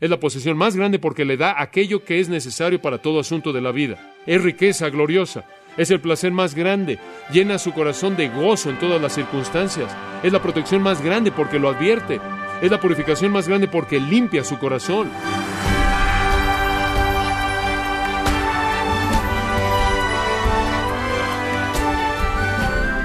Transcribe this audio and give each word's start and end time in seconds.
Es 0.00 0.08
la 0.08 0.18
posesión 0.18 0.56
más 0.56 0.76
grande 0.76 0.98
porque 0.98 1.26
le 1.26 1.36
da 1.36 1.60
aquello 1.60 2.04
que 2.04 2.20
es 2.20 2.30
necesario 2.30 2.80
para 2.80 3.02
todo 3.02 3.20
asunto 3.20 3.52
de 3.52 3.60
la 3.60 3.70
vida. 3.70 4.14
Es 4.24 4.42
riqueza 4.42 4.88
gloriosa. 4.88 5.44
Es 5.76 5.90
el 5.90 6.00
placer 6.00 6.32
más 6.32 6.54
grande. 6.54 6.98
Llena 7.30 7.58
su 7.58 7.72
corazón 7.72 8.16
de 8.16 8.30
gozo 8.30 8.70
en 8.70 8.78
todas 8.78 9.00
las 9.00 9.14
circunstancias. 9.14 9.94
Es 10.22 10.32
la 10.32 10.40
protección 10.40 10.80
más 10.80 11.02
grande 11.02 11.30
porque 11.30 11.58
lo 11.58 11.68
advierte. 11.68 12.18
Es 12.62 12.70
la 12.70 12.80
purificación 12.80 13.30
más 13.30 13.46
grande 13.46 13.68
porque 13.68 14.00
limpia 14.00 14.42
su 14.42 14.58
corazón. 14.58 15.10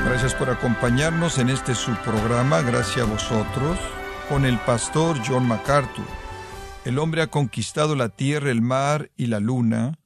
Gracias 0.06 0.34
por 0.36 0.50
acompañarnos 0.50 1.40
en 1.40 1.50
este 1.50 1.76
subprograma, 1.76 2.62
gracias 2.62 3.06
a 3.06 3.12
vosotros, 3.12 3.78
con 4.30 4.46
el 4.46 4.58
pastor 4.60 5.18
John 5.28 5.46
MacArthur. 5.46 6.25
El 6.86 7.00
hombre 7.00 7.24
ha 7.24 7.32
conquistado 7.32 7.96
la 7.96 8.10
tierra, 8.10 8.52
el 8.52 8.62
mar 8.62 9.10
y 9.18 9.26
la 9.26 9.40
luna, 9.40 9.98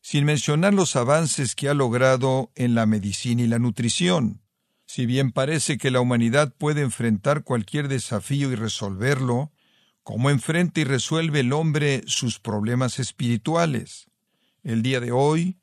sin 0.00 0.24
mencionar 0.24 0.74
los 0.74 0.96
avances 0.96 1.54
que 1.54 1.68
ha 1.68 1.74
logrado 1.74 2.50
en 2.56 2.74
la 2.74 2.84
medicina 2.84 3.42
y 3.42 3.46
la 3.46 3.60
nutrición. 3.60 4.42
Si 4.86 5.06
bien 5.06 5.30
parece 5.30 5.78
que 5.78 5.92
la 5.92 6.00
humanidad 6.00 6.52
puede 6.58 6.80
enfrentar 6.82 7.44
cualquier 7.44 7.86
desafío 7.86 8.50
y 8.50 8.56
resolverlo, 8.56 9.52
¿cómo 10.02 10.28
enfrenta 10.28 10.80
y 10.80 10.84
resuelve 10.84 11.40
el 11.40 11.52
hombre 11.52 12.02
sus 12.08 12.40
problemas 12.40 12.98
espirituales? 12.98 14.10
El 14.64 14.82
día 14.82 14.98
de 14.98 15.12
hoy, 15.12 15.60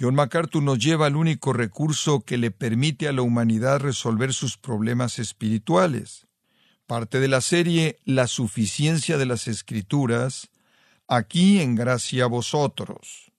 John 0.00 0.14
MacArthur 0.14 0.62
nos 0.62 0.78
lleva 0.78 1.08
al 1.08 1.16
único 1.16 1.52
recurso 1.52 2.22
que 2.22 2.38
le 2.38 2.50
permite 2.50 3.06
a 3.06 3.12
la 3.12 3.20
humanidad 3.20 3.80
resolver 3.80 4.32
sus 4.32 4.56
problemas 4.56 5.18
espirituales 5.18 6.26
parte 6.90 7.20
de 7.20 7.28
la 7.28 7.40
serie 7.40 7.98
La 8.04 8.26
suficiencia 8.26 9.16
de 9.16 9.24
las 9.24 9.46
Escrituras, 9.46 10.50
aquí 11.06 11.60
en 11.60 11.76
gracia 11.76 12.24
a 12.24 12.26
vosotros. 12.26 13.30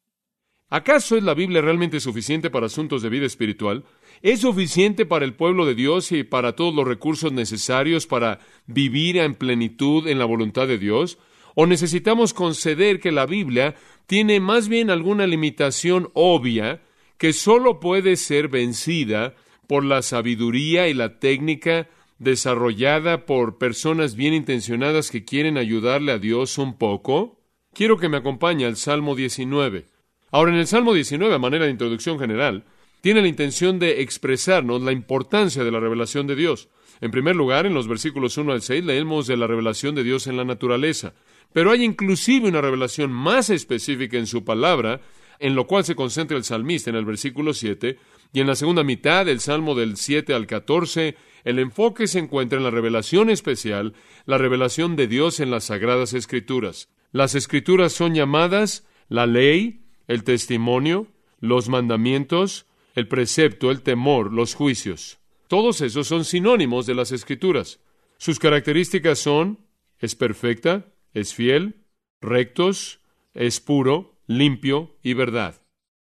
¿Acaso 0.70 1.18
es 1.18 1.24
la 1.24 1.34
Biblia 1.34 1.60
realmente 1.60 2.00
suficiente 2.00 2.50
para 2.50 2.68
asuntos 2.68 3.02
de 3.02 3.10
vida 3.10 3.26
espiritual? 3.26 3.84
¿Es 4.22 4.40
suficiente 4.40 5.06
para 5.06 5.26
el 5.26 5.34
pueblo 5.34 5.66
de 5.66 5.76
Dios 5.76 6.14
y 6.14 6.24
para 6.24 6.56
todos 6.56 6.74
los 6.74 6.88
recursos 6.88 7.34
necesarios 7.34 8.08
para 8.08 8.40
vivir 8.68 9.18
en 9.18 9.36
plenitud 9.36 10.08
en 10.08 10.18
la 10.18 10.24
voluntad 10.24 10.66
de 10.66 10.78
Dios? 10.78 11.18
¿O 11.54 11.66
necesitamos 11.66 12.34
conceder 12.34 13.02
que 13.02 13.12
la 13.12 13.26
Biblia 13.26 13.76
tiene 14.06 14.40
más 14.40 14.70
bien 14.70 14.90
alguna 14.90 15.28
limitación 15.28 16.10
obvia 16.14 16.84
que 17.18 17.34
sólo 17.34 17.82
puede 17.82 18.16
ser 18.16 18.48
vencida 18.48 19.36
por 19.68 19.84
la 19.84 20.04
sabiduría 20.04 20.88
y 20.88 20.94
la 20.94 21.20
técnica 21.20 21.90
desarrollada 22.22 23.26
por 23.26 23.58
personas 23.58 24.16
bien 24.16 24.36
intencionadas 24.36 25.10
que 25.10 25.26
quieren 25.26 25.58
ayudarle 25.58 26.12
a 26.12 26.20
Dios 26.20 26.60
un 26.60 26.78
poco? 26.78 27.40
Quiero 27.74 27.98
que 27.98 28.10
me 28.10 28.18
acompañe 28.18 28.66
al 28.66 28.78
Salmo 28.78 29.16
19. 29.16 29.88
Ahora, 30.30 30.52
en 30.52 30.60
el 30.60 30.68
Salmo 30.68 30.94
19, 30.94 31.34
a 31.34 31.40
manera 31.40 31.66
de 31.66 31.72
introducción 31.72 32.20
general, 32.20 32.66
tiene 33.02 33.22
la 33.22 33.28
intención 33.28 33.80
de 33.80 34.02
expresarnos 34.02 34.84
la 34.84 34.92
importancia 34.92 35.64
de 35.64 35.72
la 35.72 35.80
revelación 35.80 36.28
de 36.28 36.36
Dios. 36.36 36.70
En 37.02 37.10
primer 37.10 37.36
lugar, 37.36 37.66
en 37.66 37.74
los 37.74 37.88
versículos 37.88 38.38
1 38.38 38.52
al 38.52 38.62
6 38.62 38.86
leemos 38.86 39.26
de 39.26 39.38
la 39.38 39.48
revelación 39.48 39.96
de 39.96 40.04
Dios 40.04 40.28
en 40.28 40.38
la 40.38 40.46
naturaleza, 40.46 41.16
pero 41.54 41.72
hay 41.72 41.84
inclusive 41.84 42.48
una 42.48 42.62
revelación 42.62 43.12
más 43.12 43.50
específica 43.50 44.18
en 44.18 44.28
su 44.28 44.46
palabra, 44.46 45.02
en 45.42 45.56
lo 45.56 45.68
cual 45.68 45.84
se 45.84 45.96
concentra 45.96 46.38
el 46.38 46.44
salmista 46.44 46.90
en 46.90 46.96
el 46.96 47.06
versículo 47.06 47.54
7, 47.54 47.98
y 48.32 48.40
en 48.40 48.48
la 48.48 48.56
segunda 48.56 48.84
mitad 48.84 49.26
del 49.26 49.42
Salmo 49.42 49.76
del 49.76 49.98
7 49.98 50.34
al 50.34 50.48
14 50.48 51.16
el 51.44 51.60
enfoque 51.60 52.08
se 52.08 52.20
encuentra 52.20 52.58
en 52.58 52.64
la 52.64 52.72
revelación 52.72 53.30
especial, 53.30 53.94
la 54.26 54.38
revelación 54.38 54.96
de 54.96 55.08
Dios 55.08 55.40
en 55.40 55.52
las 55.52 55.66
Sagradas 55.66 56.14
Escrituras. 56.14 56.90
Las 57.12 57.36
Escrituras 57.36 57.92
son 57.92 58.14
llamadas 58.14 58.88
la 59.10 59.26
ley, 59.26 59.84
el 60.08 60.24
testimonio, 60.24 61.08
los 61.40 61.68
mandamientos, 61.68 62.68
el 62.96 63.08
precepto, 63.08 63.72
el 63.72 63.82
temor, 63.82 64.32
los 64.32 64.54
juicios. 64.54 65.20
Todos 65.48 65.82
esos 65.82 66.08
son 66.08 66.24
sinónimos 66.24 66.86
de 66.86 66.96
las 66.96 67.12
Escrituras. 67.12 67.80
Sus 68.18 68.40
características 68.40 69.20
son 69.20 69.60
es 70.00 70.16
perfecta, 70.16 70.88
es 71.14 71.34
fiel, 71.34 71.86
rectos, 72.22 73.02
es 73.34 73.60
puro, 73.60 74.11
limpio 74.38 74.96
y 75.04 75.14
verdad. 75.14 75.62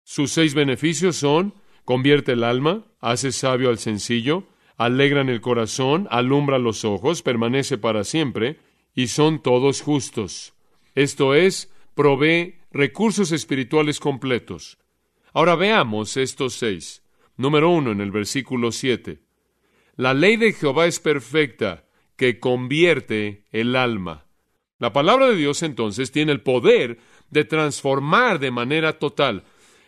Sus 0.03 0.31
seis 0.31 0.53
beneficios 0.53 1.15
son 1.15 1.53
convierte 1.85 2.33
el 2.33 2.43
alma, 2.43 2.85
hace 2.99 3.31
sabio 3.31 3.69
al 3.69 3.77
sencillo, 3.77 4.45
alegran 4.77 5.29
el 5.29 5.41
corazón, 5.41 6.07
alumbra 6.09 6.59
los 6.59 6.85
ojos, 6.85 7.21
permanece 7.21 7.77
para 7.77 8.03
siempre, 8.03 8.59
y 8.95 9.07
son 9.07 9.41
todos 9.41 9.81
justos. 9.81 10.53
Esto 10.95 11.33
es, 11.35 11.71
provee 11.95 12.55
recursos 12.71 13.31
espirituales 13.31 13.99
completos. 13.99 14.77
Ahora 15.33 15.55
veamos 15.55 16.17
estos 16.17 16.53
seis. 16.53 17.03
Número 17.37 17.69
uno 17.69 17.91
en 17.91 18.01
el 18.01 18.11
versículo 18.11 18.71
siete. 18.71 19.19
La 19.95 20.13
ley 20.13 20.37
de 20.37 20.53
Jehová 20.53 20.87
es 20.87 20.99
perfecta, 20.99 21.85
que 22.15 22.39
convierte 22.39 23.45
el 23.51 23.75
alma. 23.75 24.25
La 24.77 24.93
palabra 24.93 25.27
de 25.27 25.35
Dios 25.35 25.63
entonces 25.63 26.11
tiene 26.11 26.31
el 26.31 26.41
poder 26.41 26.99
de 27.31 27.45
transformar 27.45 28.39
de 28.39 28.51
manera 28.51 28.99
total. 28.99 29.43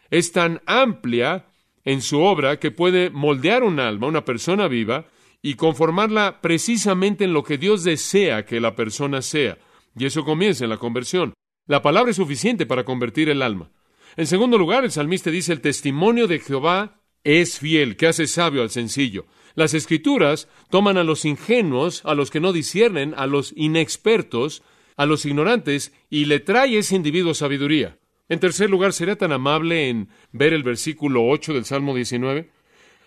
Es 0.09 0.31
tan 0.31 0.61
amplia 0.65 1.45
en 1.85 2.01
su 2.01 2.21
obra 2.21 2.59
que 2.59 2.71
puede 2.71 3.09
moldear 3.09 3.63
un 3.63 3.79
alma, 3.79 4.07
una 4.07 4.25
persona 4.25 4.67
viva, 4.67 5.05
y 5.41 5.55
conformarla 5.55 6.39
precisamente 6.41 7.25
en 7.25 7.33
lo 7.33 7.43
que 7.43 7.57
Dios 7.57 7.83
desea 7.83 8.45
que 8.45 8.61
la 8.61 8.75
persona 8.75 9.21
sea. 9.21 9.57
Y 9.95 10.05
eso 10.05 10.23
comienza 10.23 10.63
en 10.63 10.69
la 10.69 10.77
conversión. 10.77 11.33
La 11.67 11.81
palabra 11.81 12.11
es 12.11 12.17
suficiente 12.17 12.65
para 12.65 12.85
convertir 12.85 13.29
el 13.29 13.41
alma. 13.41 13.69
En 14.15 14.25
segundo 14.25 14.57
lugar, 14.57 14.85
el 14.85 14.91
salmista 14.91 15.29
dice, 15.29 15.51
el 15.51 15.61
testimonio 15.61 16.27
de 16.27 16.39
Jehová 16.39 17.01
es 17.23 17.59
fiel, 17.59 17.97
que 17.97 18.07
hace 18.07 18.27
sabio 18.27 18.61
al 18.61 18.69
sencillo. 18.69 19.25
Las 19.55 19.73
escrituras 19.73 20.47
toman 20.69 20.97
a 20.97 21.03
los 21.03 21.25
ingenuos, 21.25 22.03
a 22.05 22.15
los 22.15 22.31
que 22.31 22.39
no 22.39 22.53
disciernen, 22.53 23.13
a 23.17 23.27
los 23.27 23.53
inexpertos, 23.55 24.63
a 24.95 25.05
los 25.05 25.25
ignorantes, 25.25 25.93
y 26.09 26.25
le 26.25 26.39
trae 26.39 26.77
ese 26.77 26.95
individuo 26.95 27.33
sabiduría. 27.33 27.97
En 28.29 28.39
tercer 28.39 28.69
lugar, 28.69 28.93
¿sería 28.93 29.17
tan 29.17 29.31
amable 29.31 29.89
en 29.89 30.09
ver 30.31 30.53
el 30.53 30.63
versículo 30.63 31.27
8 31.27 31.53
del 31.53 31.65
Salmo 31.65 31.93
19? 31.95 32.49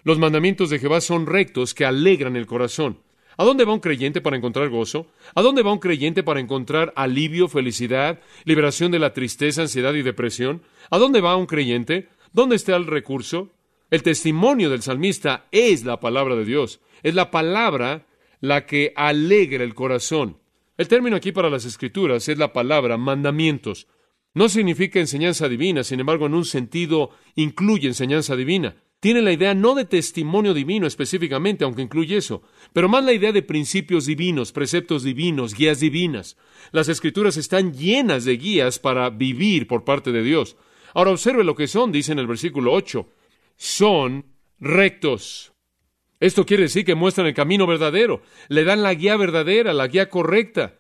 Los 0.05 0.19
mandamientos 0.19 0.71
de 0.71 0.79
Jehová 0.79 1.01
son 1.01 1.27
rectos 1.27 1.75
que 1.75 1.85
alegran 1.85 2.37
el 2.37 2.47
corazón. 2.47 3.01
¿A 3.39 3.45
dónde 3.45 3.65
va 3.65 3.75
un 3.75 3.81
creyente 3.81 4.21
para 4.21 4.37
encontrar 4.37 4.69
gozo? 4.69 5.09
¿A 5.35 5.43
dónde 5.43 5.63
va 5.63 5.73
un 5.73 5.79
creyente 5.79 6.23
para 6.23 6.41
encontrar 6.41 6.93
alivio, 6.97 7.49
felicidad, 7.49 8.21
liberación 8.45 8.91
de 8.93 8.99
la 8.99 9.13
tristeza, 9.13 9.63
ansiedad 9.63 9.95
y 9.95 10.03
depresión? 10.03 10.63
¿A 10.91 10.99
dónde 10.99 11.21
va 11.21 11.37
un 11.37 11.47
creyente? 11.47 12.09
¿Dónde 12.33 12.57
está 12.57 12.77
el 12.77 12.87
recurso? 12.87 13.51
El 13.91 14.03
testimonio 14.03 14.71
del 14.71 14.83
salmista 14.83 15.47
es 15.51 15.85
la 15.85 16.01
palabra 16.01 16.35
de 16.35 16.45
Dios. 16.45 16.81
Es 17.03 17.15
la 17.15 17.31
palabra 17.31 18.07
la 18.41 18.65
que 18.65 18.93
alegra 18.97 19.65
el 19.65 19.75
corazón. 19.75 20.39
El 20.77 20.89
término 20.89 21.17
aquí 21.17 21.33
para 21.33 21.51
las 21.51 21.65
escrituras 21.65 22.29
es 22.29 22.37
la 22.37 22.53
palabra 22.53 22.99
mandamientos. 22.99 23.87
No 24.35 24.51
significa 24.51 25.01
enseñanza 25.01 25.49
divina, 25.49 25.83
sin 25.83 26.01
embargo, 26.01 26.27
en 26.27 26.35
un 26.35 26.45
sentido 26.45 27.11
incluye 27.35 27.89
enseñanza 27.89 28.37
divina. 28.37 28.77
Tiene 29.01 29.23
la 29.23 29.33
idea 29.33 29.55
no 29.55 29.75
de 29.75 29.87
testimonio 29.87 30.53
divino 30.53 30.87
específicamente, 30.87 31.65
aunque 31.65 31.83
incluye 31.83 32.19
eso, 32.19 32.43
pero 32.75 32.89
más 32.89 33.05
la 33.05 33.15
idea 33.15 33.33
de 33.33 33.43
principios 33.43 34.05
divinos, 34.05 34.53
preceptos 34.53 35.03
divinos, 35.03 35.55
guías 35.55 35.81
divinas. 35.81 36.37
Las 36.73 36.89
escrituras 36.89 37.39
están 37.39 37.73
llenas 37.73 38.25
de 38.25 38.37
guías 38.37 38.79
para 38.79 39.09
vivir 39.09 39.67
por 39.67 39.85
parte 39.85 40.13
de 40.13 40.23
Dios. 40.23 40.57
Ahora 40.93 41.13
observe 41.13 41.45
lo 41.45 41.55
que 41.55 41.69
son, 41.69 41.93
dice 41.93 42.13
en 42.13 42.19
el 42.19 42.27
versículo 42.27 42.73
8. 42.73 43.09
Son 43.57 44.27
rectos. 44.61 45.56
Esto 46.21 46.47
quiere 46.47 46.65
decir 46.65 46.85
que 46.85 46.95
muestran 46.95 47.27
el 47.27 47.35
camino 47.35 47.67
verdadero, 47.67 48.23
le 48.49 48.65
dan 48.65 48.83
la 48.83 48.95
guía 48.95 49.17
verdadera, 49.17 49.73
la 49.75 49.87
guía 49.87 50.09
correcta, 50.09 50.79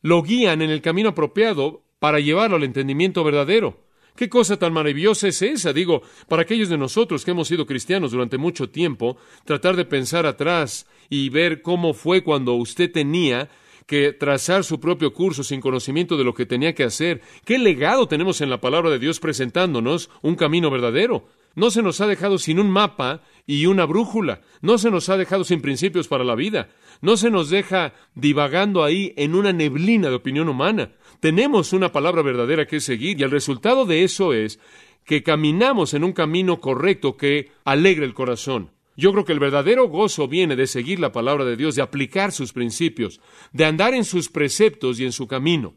lo 0.00 0.22
guían 0.22 0.62
en 0.62 0.70
el 0.70 0.80
camino 0.80 1.10
apropiado 1.10 1.82
para 1.98 2.20
llevarlo 2.20 2.56
al 2.56 2.64
entendimiento 2.64 3.24
verdadero. 3.24 3.84
¿Qué 4.16 4.28
cosa 4.28 4.58
tan 4.58 4.72
maravillosa 4.72 5.28
es 5.28 5.42
esa? 5.42 5.72
Digo, 5.72 6.02
para 6.28 6.42
aquellos 6.42 6.68
de 6.68 6.78
nosotros 6.78 7.24
que 7.24 7.30
hemos 7.30 7.46
sido 7.46 7.66
cristianos 7.66 8.10
durante 8.10 8.36
mucho 8.36 8.68
tiempo, 8.68 9.16
tratar 9.44 9.76
de 9.76 9.84
pensar 9.84 10.26
atrás 10.26 10.86
y 11.08 11.28
ver 11.28 11.62
cómo 11.62 11.94
fue 11.94 12.24
cuando 12.24 12.54
usted 12.54 12.90
tenía 12.90 13.48
que 13.86 14.12
trazar 14.12 14.64
su 14.64 14.80
propio 14.80 15.12
curso 15.14 15.44
sin 15.44 15.60
conocimiento 15.60 16.16
de 16.16 16.24
lo 16.24 16.34
que 16.34 16.46
tenía 16.46 16.74
que 16.74 16.84
hacer. 16.84 17.22
¿Qué 17.44 17.58
legado 17.58 18.08
tenemos 18.08 18.40
en 18.40 18.50
la 18.50 18.60
palabra 18.60 18.90
de 18.90 18.98
Dios 18.98 19.20
presentándonos 19.20 20.10
un 20.20 20.34
camino 20.34 20.70
verdadero? 20.70 21.28
No 21.54 21.70
se 21.70 21.82
nos 21.82 22.00
ha 22.00 22.06
dejado 22.06 22.38
sin 22.38 22.58
un 22.60 22.70
mapa 22.70 23.22
y 23.46 23.66
una 23.66 23.84
brújula. 23.84 24.42
No 24.60 24.78
se 24.78 24.90
nos 24.90 25.08
ha 25.08 25.16
dejado 25.16 25.44
sin 25.44 25.60
principios 25.60 26.08
para 26.08 26.24
la 26.24 26.34
vida. 26.34 26.68
No 27.00 27.16
se 27.16 27.30
nos 27.30 27.50
deja 27.50 27.94
divagando 28.14 28.84
ahí 28.84 29.12
en 29.16 29.34
una 29.34 29.52
neblina 29.52 30.08
de 30.08 30.14
opinión 30.14 30.48
humana. 30.48 30.92
Tenemos 31.20 31.72
una 31.72 31.90
palabra 31.90 32.22
verdadera 32.22 32.66
que 32.66 32.80
seguir 32.80 33.18
y 33.18 33.24
el 33.24 33.30
resultado 33.30 33.86
de 33.86 34.04
eso 34.04 34.32
es 34.32 34.60
que 35.04 35.22
caminamos 35.22 35.94
en 35.94 36.04
un 36.04 36.12
camino 36.12 36.60
correcto 36.60 37.16
que 37.16 37.50
alegra 37.64 38.04
el 38.04 38.14
corazón. 38.14 38.70
Yo 38.96 39.12
creo 39.12 39.24
que 39.24 39.32
el 39.32 39.38
verdadero 39.38 39.88
gozo 39.88 40.26
viene 40.26 40.56
de 40.56 40.66
seguir 40.66 40.98
la 40.98 41.12
palabra 41.12 41.44
de 41.44 41.56
Dios, 41.56 41.76
de 41.76 41.82
aplicar 41.82 42.32
sus 42.32 42.52
principios, 42.52 43.20
de 43.52 43.64
andar 43.64 43.94
en 43.94 44.04
sus 44.04 44.28
preceptos 44.28 44.98
y 44.98 45.04
en 45.04 45.12
su 45.12 45.26
camino. 45.26 45.74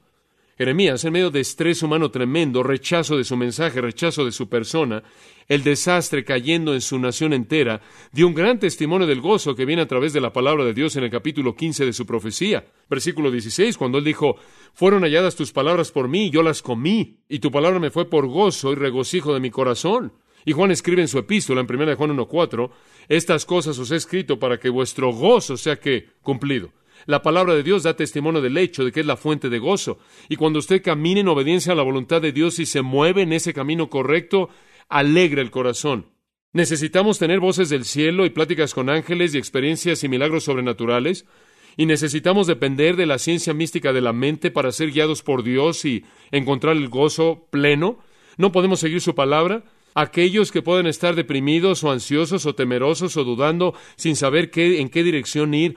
Jeremías, 0.58 1.04
en 1.06 1.14
medio 1.14 1.32
de 1.32 1.40
estrés 1.40 1.82
humano 1.82 2.12
tremendo, 2.12 2.62
rechazo 2.62 3.18
de 3.18 3.24
su 3.24 3.38
mensaje, 3.38 3.82
rechazo 3.82 4.26
de 4.26 4.32
su 4.32 4.50
persona, 4.50 5.02
el 5.48 5.64
desastre 5.64 6.24
cayendo 6.24 6.74
en 6.74 6.82
su 6.82 7.00
nación 7.00 7.34
entera, 7.34 7.82
dio 8.12 8.28
un 8.28 8.34
gran 8.34 8.60
testimonio 8.60 9.08
del 9.08 9.22
gozo 9.22 9.56
que 9.56 9.66
viene 9.66 9.82
a 9.82 9.88
través 9.88 10.14
de 10.14 10.22
la 10.22 10.34
palabra 10.34 10.64
de 10.66 10.74
Dios 10.74 10.96
en 10.96 11.04
el 11.04 11.10
capítulo 11.10 11.56
15 11.56 11.86
de 11.86 11.94
su 11.94 12.06
profecía. 12.06 12.66
Versículo 12.90 13.32
16, 13.32 13.78
cuando 13.78 13.98
él 13.98 14.04
dijo, 14.04 14.36
fueron 14.74 15.04
halladas 15.04 15.36
tus 15.36 15.52
palabras 15.52 15.92
por 15.92 16.08
mí, 16.08 16.30
yo 16.30 16.44
las 16.44 16.62
comí, 16.62 17.18
y 17.28 17.40
tu 17.40 17.52
palabra 17.52 17.80
me 17.80 17.90
fue 17.90 18.10
por 18.10 18.28
gozo 18.28 18.72
y 18.72 18.76
regocijo 18.76 19.34
de 19.34 19.40
mi 19.40 19.50
corazón. 19.50 20.14
Y 20.46 20.54
Juan 20.54 20.72
escribe 20.72 21.02
en 21.02 21.08
su 21.08 21.20
epístola, 21.20 21.62
en 21.62 21.68
1 21.70 21.96
Juan 21.96 22.18
1.4, 22.18 22.72
estas 23.08 23.46
cosas 23.46 23.78
os 23.80 23.92
he 23.92 23.96
escrito 23.96 24.40
para 24.40 24.60
que 24.60 24.70
vuestro 24.70 25.12
gozo 25.12 25.58
sea 25.58 25.78
que 25.80 26.10
cumplido. 26.22 26.72
La 27.06 27.22
palabra 27.22 27.54
de 27.54 27.64
Dios 27.64 27.84
da 27.84 27.96
testimonio 27.96 28.42
del 28.42 28.58
hecho 28.58 28.86
de 28.86 28.92
que 28.92 29.00
es 29.00 29.06
la 29.06 29.18
fuente 29.18 29.50
de 29.50 29.60
gozo. 29.60 30.00
Y 30.30 30.36
cuando 30.36 30.60
usted 30.60 30.82
camina 30.82 31.22
en 31.22 31.28
obediencia 31.28 31.74
a 31.74 31.76
la 31.76 31.84
voluntad 31.84 32.22
de 32.22 32.32
Dios 32.32 32.60
y 32.60 32.66
se 32.66 32.82
mueve 32.82 33.24
en 33.24 33.34
ese 33.34 33.54
camino 33.54 33.90
correcto, 33.90 34.50
alegra 34.90 35.42
el 35.42 35.52
corazón. 35.52 36.08
Necesitamos 36.54 37.18
tener 37.18 37.40
voces 37.40 37.70
del 37.70 37.86
cielo 37.86 38.26
y 38.26 38.30
pláticas 38.30 38.74
con 38.74 38.90
ángeles 38.90 39.34
y 39.34 39.38
experiencias 39.38 40.04
y 40.04 40.10
milagros 40.10 40.44
sobrenaturales. 40.44 41.26
Y 41.78 41.86
necesitamos 41.86 42.48
depender 42.48 42.98
de 42.98 43.06
la 43.06 43.18
ciencia 43.18 43.54
mística 43.54 43.94
de 43.94 44.02
la 44.02 44.12
mente 44.12 44.52
para 44.52 44.74
ser 44.74 44.92
guiados 44.92 45.24
por 45.24 45.44
Dios 45.44 45.86
y 45.86 46.04
encontrar 46.32 46.76
el 46.76 46.90
gozo 46.90 47.48
pleno. 47.50 48.00
No 48.38 48.52
podemos 48.52 48.82
seguir 48.82 49.00
su 49.00 49.16
palabra. 49.16 49.64
Aquellos 49.94 50.52
que 50.52 50.62
pueden 50.62 50.88
estar 50.88 51.16
deprimidos 51.16 51.84
o 51.84 51.92
ansiosos 51.92 52.46
o 52.46 52.56
temerosos 52.56 53.16
o 53.16 53.24
dudando 53.24 53.74
sin 53.96 54.16
saber 54.18 54.50
qué, 54.52 54.82
en 54.82 54.90
qué 54.90 55.04
dirección 55.04 55.54
ir, 55.54 55.76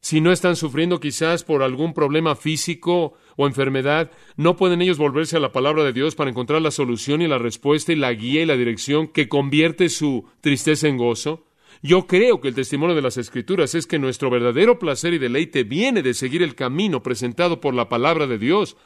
si 0.00 0.20
no 0.20 0.32
están 0.32 0.56
sufriendo 0.56 1.00
quizás 1.00 1.42
por 1.42 1.62
algún 1.62 1.92
problema 1.92 2.36
físico 2.36 3.14
o 3.36 3.46
enfermedad, 3.46 4.10
no 4.36 4.56
pueden 4.56 4.80
ellos 4.80 4.98
volverse 4.98 5.36
a 5.36 5.40
la 5.40 5.52
palabra 5.52 5.82
de 5.84 5.92
Dios 5.92 6.14
para 6.14 6.30
encontrar 6.30 6.62
la 6.62 6.70
solución 6.70 7.20
y 7.20 7.28
la 7.28 7.38
respuesta 7.38 7.92
y 7.92 7.96
la 7.96 8.12
guía 8.12 8.42
y 8.42 8.46
la 8.46 8.56
dirección 8.56 9.08
que 9.08 9.28
convierte 9.28 9.88
su 9.88 10.28
tristeza 10.40 10.88
en 10.88 10.96
gozo. 10.96 11.46
Yo 11.82 12.06
creo 12.06 12.40
que 12.40 12.48
el 12.48 12.54
testimonio 12.54 12.96
de 12.96 13.02
las 13.02 13.16
Escrituras 13.16 13.74
es 13.74 13.86
que 13.86 13.98
nuestro 13.98 14.30
verdadero 14.30 14.78
placer 14.78 15.14
y 15.14 15.18
deleite 15.18 15.64
viene 15.64 16.02
de 16.02 16.14
seguir 16.14 16.42
el 16.42 16.54
camino 16.54 17.02
presentado 17.02 17.60
por 17.60 17.74
la 17.74 17.88
palabra 17.88 18.26
de 18.26 18.38
Dios 18.38 18.76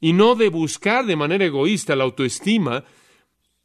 y 0.00 0.12
no 0.12 0.34
de 0.34 0.48
buscar 0.48 1.06
de 1.06 1.16
manera 1.16 1.44
egoísta 1.44 1.96
la 1.96 2.04
autoestima, 2.04 2.84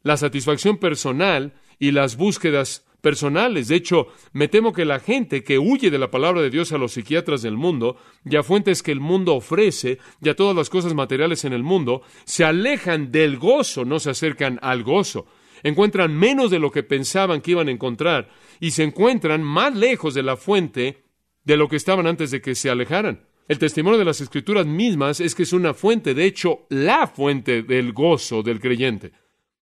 la 0.02 0.16
satisfacción 0.16 0.78
personal 0.78 1.54
y 1.78 1.90
las 1.90 2.16
búsquedas 2.16 2.84
personales. 3.02 3.68
De 3.68 3.76
hecho, 3.76 4.06
me 4.32 4.48
temo 4.48 4.72
que 4.72 4.86
la 4.86 5.00
gente 5.00 5.44
que 5.44 5.58
huye 5.58 5.90
de 5.90 5.98
la 5.98 6.10
palabra 6.10 6.40
de 6.40 6.48
Dios 6.48 6.72
a 6.72 6.78
los 6.78 6.92
psiquiatras 6.92 7.42
del 7.42 7.58
mundo 7.58 7.96
y 8.24 8.36
a 8.36 8.42
fuentes 8.42 8.82
que 8.82 8.92
el 8.92 9.00
mundo 9.00 9.34
ofrece 9.34 9.98
y 10.22 10.30
a 10.30 10.36
todas 10.36 10.56
las 10.56 10.70
cosas 10.70 10.94
materiales 10.94 11.44
en 11.44 11.52
el 11.52 11.62
mundo, 11.62 12.00
se 12.24 12.44
alejan 12.44 13.12
del 13.12 13.36
gozo, 13.36 13.84
no 13.84 13.98
se 13.98 14.10
acercan 14.10 14.58
al 14.62 14.82
gozo. 14.84 15.26
Encuentran 15.62 16.16
menos 16.16 16.50
de 16.50 16.58
lo 16.58 16.70
que 16.70 16.82
pensaban 16.82 17.40
que 17.40 17.50
iban 17.50 17.68
a 17.68 17.72
encontrar 17.72 18.30
y 18.58 18.70
se 18.70 18.84
encuentran 18.84 19.42
más 19.42 19.76
lejos 19.76 20.14
de 20.14 20.22
la 20.22 20.36
fuente 20.36 21.04
de 21.44 21.56
lo 21.56 21.68
que 21.68 21.76
estaban 21.76 22.06
antes 22.06 22.30
de 22.30 22.40
que 22.40 22.54
se 22.54 22.70
alejaran. 22.70 23.26
El 23.48 23.58
testimonio 23.58 23.98
de 23.98 24.04
las 24.04 24.20
escrituras 24.20 24.66
mismas 24.66 25.20
es 25.20 25.34
que 25.34 25.42
es 25.42 25.52
una 25.52 25.74
fuente, 25.74 26.14
de 26.14 26.24
hecho, 26.24 26.66
la 26.70 27.08
fuente 27.08 27.62
del 27.62 27.92
gozo 27.92 28.42
del 28.42 28.60
creyente. 28.60 29.12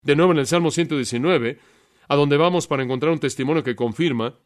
De 0.01 0.15
nuevo 0.15 0.31
en 0.31 0.39
el 0.39 0.47
Salmo 0.47 0.71
119, 0.71 1.59
a 2.07 2.15
donde 2.15 2.37
vamos 2.37 2.67
para 2.67 2.83
encontrar 2.83 3.11
un 3.11 3.19
testimonio 3.19 3.63
que 3.63 3.75
confirma. 3.75 4.39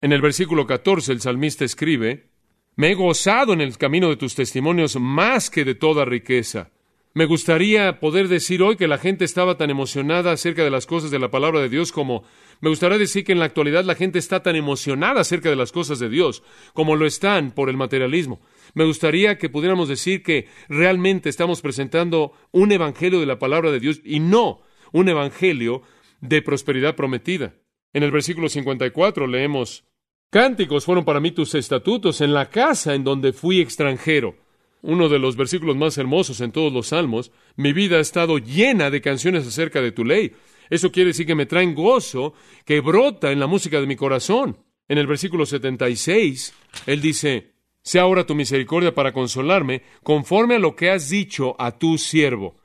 En 0.00 0.12
el 0.12 0.20
versículo 0.20 0.66
14 0.66 1.12
el 1.12 1.20
salmista 1.20 1.64
escribe, 1.64 2.30
Me 2.74 2.90
he 2.90 2.94
gozado 2.94 3.52
en 3.52 3.60
el 3.60 3.78
camino 3.78 4.08
de 4.08 4.16
tus 4.16 4.34
testimonios 4.34 4.96
más 5.00 5.50
que 5.50 5.64
de 5.64 5.74
toda 5.74 6.04
riqueza. 6.04 6.70
Me 7.14 7.24
gustaría 7.24 7.98
poder 7.98 8.28
decir 8.28 8.62
hoy 8.62 8.76
que 8.76 8.86
la 8.86 8.98
gente 8.98 9.24
estaba 9.24 9.56
tan 9.56 9.70
emocionada 9.70 10.32
acerca 10.32 10.62
de 10.62 10.70
las 10.70 10.84
cosas 10.84 11.10
de 11.10 11.18
la 11.18 11.30
palabra 11.30 11.60
de 11.60 11.70
Dios 11.70 11.90
como 11.90 12.24
me 12.60 12.68
gustaría 12.68 12.98
decir 12.98 13.24
que 13.24 13.32
en 13.32 13.38
la 13.38 13.46
actualidad 13.46 13.84
la 13.84 13.94
gente 13.94 14.18
está 14.18 14.42
tan 14.42 14.54
emocionada 14.54 15.22
acerca 15.22 15.48
de 15.48 15.56
las 15.56 15.72
cosas 15.72 15.98
de 15.98 16.10
Dios 16.10 16.42
como 16.74 16.94
lo 16.94 17.06
están 17.06 17.52
por 17.52 17.70
el 17.70 17.78
materialismo. 17.78 18.40
Me 18.74 18.84
gustaría 18.84 19.38
que 19.38 19.48
pudiéramos 19.48 19.88
decir 19.88 20.22
que 20.22 20.48
realmente 20.68 21.30
estamos 21.30 21.62
presentando 21.62 22.32
un 22.52 22.70
evangelio 22.70 23.18
de 23.18 23.26
la 23.26 23.38
palabra 23.38 23.70
de 23.70 23.80
Dios 23.80 24.02
y 24.04 24.20
no 24.20 24.60
un 24.92 25.08
evangelio 25.08 25.82
de 26.20 26.42
prosperidad 26.42 26.96
prometida. 26.96 27.54
En 27.92 28.02
el 28.02 28.10
versículo 28.10 28.48
54 28.48 29.26
leemos, 29.26 29.84
Cánticos 30.30 30.84
fueron 30.84 31.04
para 31.04 31.20
mí 31.20 31.30
tus 31.30 31.54
estatutos 31.54 32.20
en 32.20 32.34
la 32.34 32.50
casa 32.50 32.94
en 32.94 33.04
donde 33.04 33.32
fui 33.32 33.60
extranjero. 33.60 34.36
Uno 34.82 35.08
de 35.08 35.18
los 35.18 35.36
versículos 35.36 35.76
más 35.76 35.96
hermosos 35.98 36.40
en 36.40 36.52
todos 36.52 36.72
los 36.72 36.88
salmos. 36.88 37.32
Mi 37.56 37.72
vida 37.72 37.96
ha 37.96 38.00
estado 38.00 38.38
llena 38.38 38.90
de 38.90 39.00
canciones 39.00 39.46
acerca 39.46 39.80
de 39.80 39.92
tu 39.92 40.04
ley. 40.04 40.32
Eso 40.68 40.90
quiere 40.92 41.08
decir 41.08 41.26
que 41.26 41.34
me 41.34 41.46
traen 41.46 41.74
gozo 41.74 42.34
que 42.64 42.80
brota 42.80 43.32
en 43.32 43.40
la 43.40 43.46
música 43.46 43.80
de 43.80 43.86
mi 43.86 43.96
corazón. 43.96 44.58
En 44.88 44.98
el 44.98 45.06
versículo 45.06 45.46
76, 45.46 46.54
él 46.86 47.00
dice, 47.00 47.54
Sea 47.82 48.02
ahora 48.02 48.26
tu 48.26 48.34
misericordia 48.34 48.94
para 48.94 49.12
consolarme, 49.12 49.82
conforme 50.02 50.56
a 50.56 50.60
lo 50.60 50.76
que 50.76 50.90
has 50.90 51.08
dicho 51.08 51.56
a 51.58 51.78
tu 51.78 51.98
siervo. 51.98 52.56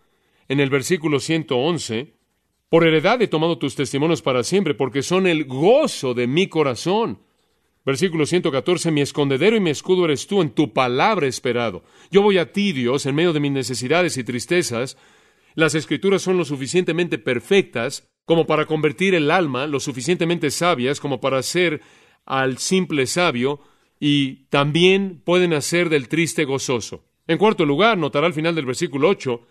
En 0.47 0.59
el 0.59 0.69
versículo 0.69 1.19
111, 1.19 2.13
por 2.71 2.87
heredad 2.87 3.21
he 3.21 3.27
tomado 3.27 3.57
tus 3.57 3.75
testimonios 3.75 4.21
para 4.21 4.45
siempre, 4.45 4.73
porque 4.73 5.03
son 5.03 5.27
el 5.27 5.43
gozo 5.43 6.13
de 6.13 6.25
mi 6.25 6.47
corazón. 6.47 7.19
Versículo 7.85 8.25
114, 8.25 8.91
mi 8.91 9.01
escondedero 9.01 9.57
y 9.57 9.59
mi 9.59 9.71
escudo 9.71 10.05
eres 10.05 10.25
tú, 10.25 10.41
en 10.41 10.51
tu 10.51 10.71
palabra 10.71 11.27
esperado. 11.27 11.83
Yo 12.11 12.21
voy 12.21 12.37
a 12.37 12.53
ti, 12.53 12.71
Dios, 12.71 13.05
en 13.05 13.15
medio 13.15 13.33
de 13.33 13.41
mis 13.41 13.51
necesidades 13.51 14.15
y 14.15 14.23
tristezas. 14.23 14.97
Las 15.53 15.75
escrituras 15.75 16.21
son 16.21 16.37
lo 16.37 16.45
suficientemente 16.45 17.17
perfectas 17.17 18.07
como 18.23 18.47
para 18.47 18.65
convertir 18.67 19.15
el 19.15 19.31
alma, 19.31 19.67
lo 19.67 19.81
suficientemente 19.81 20.49
sabias 20.49 21.01
como 21.01 21.19
para 21.19 21.39
hacer 21.39 21.81
al 22.25 22.57
simple 22.57 23.05
sabio, 23.05 23.59
y 23.99 24.45
también 24.45 25.21
pueden 25.25 25.51
hacer 25.51 25.89
del 25.89 26.07
triste 26.07 26.45
gozoso. 26.45 27.03
En 27.27 27.37
cuarto 27.37 27.65
lugar, 27.65 27.97
notará 27.97 28.27
al 28.27 28.33
final 28.33 28.55
del 28.55 28.65
versículo 28.65 29.09
8, 29.09 29.41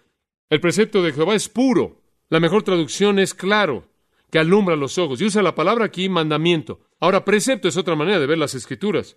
el 0.48 0.60
precepto 0.62 1.02
de 1.02 1.12
Jehová 1.12 1.34
es 1.34 1.50
puro, 1.50 1.99
la 2.30 2.40
mejor 2.40 2.62
traducción 2.62 3.18
es 3.18 3.34
claro, 3.34 3.90
que 4.30 4.38
alumbra 4.38 4.76
los 4.76 4.98
ojos. 4.98 5.20
Y 5.20 5.24
usa 5.24 5.42
la 5.42 5.54
palabra 5.54 5.84
aquí 5.84 6.08
mandamiento. 6.08 6.80
Ahora, 7.00 7.24
precepto 7.24 7.68
es 7.68 7.76
otra 7.76 7.96
manera 7.96 8.20
de 8.20 8.26
ver 8.26 8.38
las 8.38 8.54
escrituras. 8.54 9.16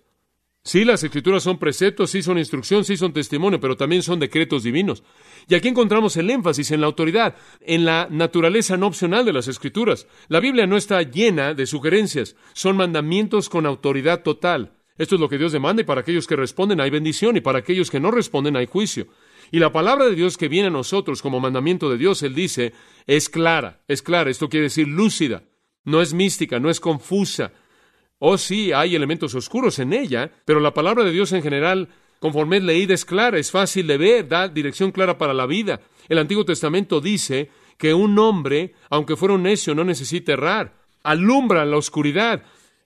Sí, 0.66 0.84
las 0.84 1.04
escrituras 1.04 1.42
son 1.42 1.58
preceptos, 1.58 2.10
sí 2.10 2.22
son 2.22 2.38
instrucción, 2.38 2.84
sí 2.84 2.96
son 2.96 3.12
testimonio, 3.12 3.60
pero 3.60 3.76
también 3.76 4.02
son 4.02 4.18
decretos 4.18 4.62
divinos. 4.62 5.04
Y 5.46 5.54
aquí 5.54 5.68
encontramos 5.68 6.16
el 6.16 6.30
énfasis 6.30 6.70
en 6.70 6.80
la 6.80 6.86
autoridad, 6.86 7.36
en 7.60 7.84
la 7.84 8.08
naturaleza 8.10 8.78
no 8.78 8.86
opcional 8.86 9.26
de 9.26 9.34
las 9.34 9.46
escrituras. 9.46 10.06
La 10.28 10.40
Biblia 10.40 10.66
no 10.66 10.78
está 10.78 11.02
llena 11.02 11.52
de 11.52 11.66
sugerencias, 11.66 12.34
son 12.54 12.78
mandamientos 12.78 13.50
con 13.50 13.66
autoridad 13.66 14.22
total. 14.22 14.72
Esto 14.96 15.16
es 15.16 15.20
lo 15.20 15.28
que 15.28 15.38
Dios 15.38 15.52
demanda 15.52 15.82
y 15.82 15.84
para 15.84 16.00
aquellos 16.00 16.26
que 16.26 16.36
responden 16.36 16.80
hay 16.80 16.88
bendición 16.88 17.36
y 17.36 17.42
para 17.42 17.58
aquellos 17.58 17.90
que 17.90 18.00
no 18.00 18.10
responden 18.10 18.56
hay 18.56 18.66
juicio. 18.66 19.08
Y 19.54 19.60
la 19.60 19.70
palabra 19.70 20.06
de 20.06 20.16
Dios 20.16 20.36
que 20.36 20.48
viene 20.48 20.66
a 20.66 20.72
nosotros 20.72 21.22
como 21.22 21.38
mandamiento 21.38 21.88
de 21.88 21.96
Dios, 21.96 22.24
Él 22.24 22.34
dice, 22.34 22.72
es 23.06 23.28
clara, 23.28 23.84
es 23.86 24.02
clara, 24.02 24.28
esto 24.28 24.48
quiere 24.48 24.64
decir 24.64 24.88
lúcida, 24.88 25.44
no 25.84 26.02
es 26.02 26.12
mística, 26.12 26.58
no 26.58 26.70
es 26.70 26.80
confusa. 26.80 27.52
Oh 28.18 28.36
sí, 28.36 28.72
hay 28.72 28.96
elementos 28.96 29.32
oscuros 29.36 29.78
en 29.78 29.92
ella, 29.92 30.32
pero 30.44 30.58
la 30.58 30.74
palabra 30.74 31.04
de 31.04 31.12
Dios 31.12 31.30
en 31.30 31.40
general, 31.40 31.88
conforme 32.18 32.56
es 32.56 32.64
leída, 32.64 32.94
es 32.94 33.04
clara, 33.04 33.38
es 33.38 33.52
fácil 33.52 33.86
de 33.86 33.96
ver, 33.96 34.26
da 34.26 34.48
dirección 34.48 34.90
clara 34.90 35.18
para 35.18 35.32
la 35.32 35.46
vida. 35.46 35.82
El 36.08 36.18
Antiguo 36.18 36.44
Testamento 36.44 37.00
dice 37.00 37.48
que 37.78 37.94
un 37.94 38.18
hombre, 38.18 38.74
aunque 38.90 39.14
fuera 39.14 39.34
un 39.34 39.44
necio, 39.44 39.72
no 39.72 39.84
necesita 39.84 40.32
errar. 40.32 40.74
Alumbra 41.04 41.64
la 41.64 41.76
oscuridad. 41.76 42.42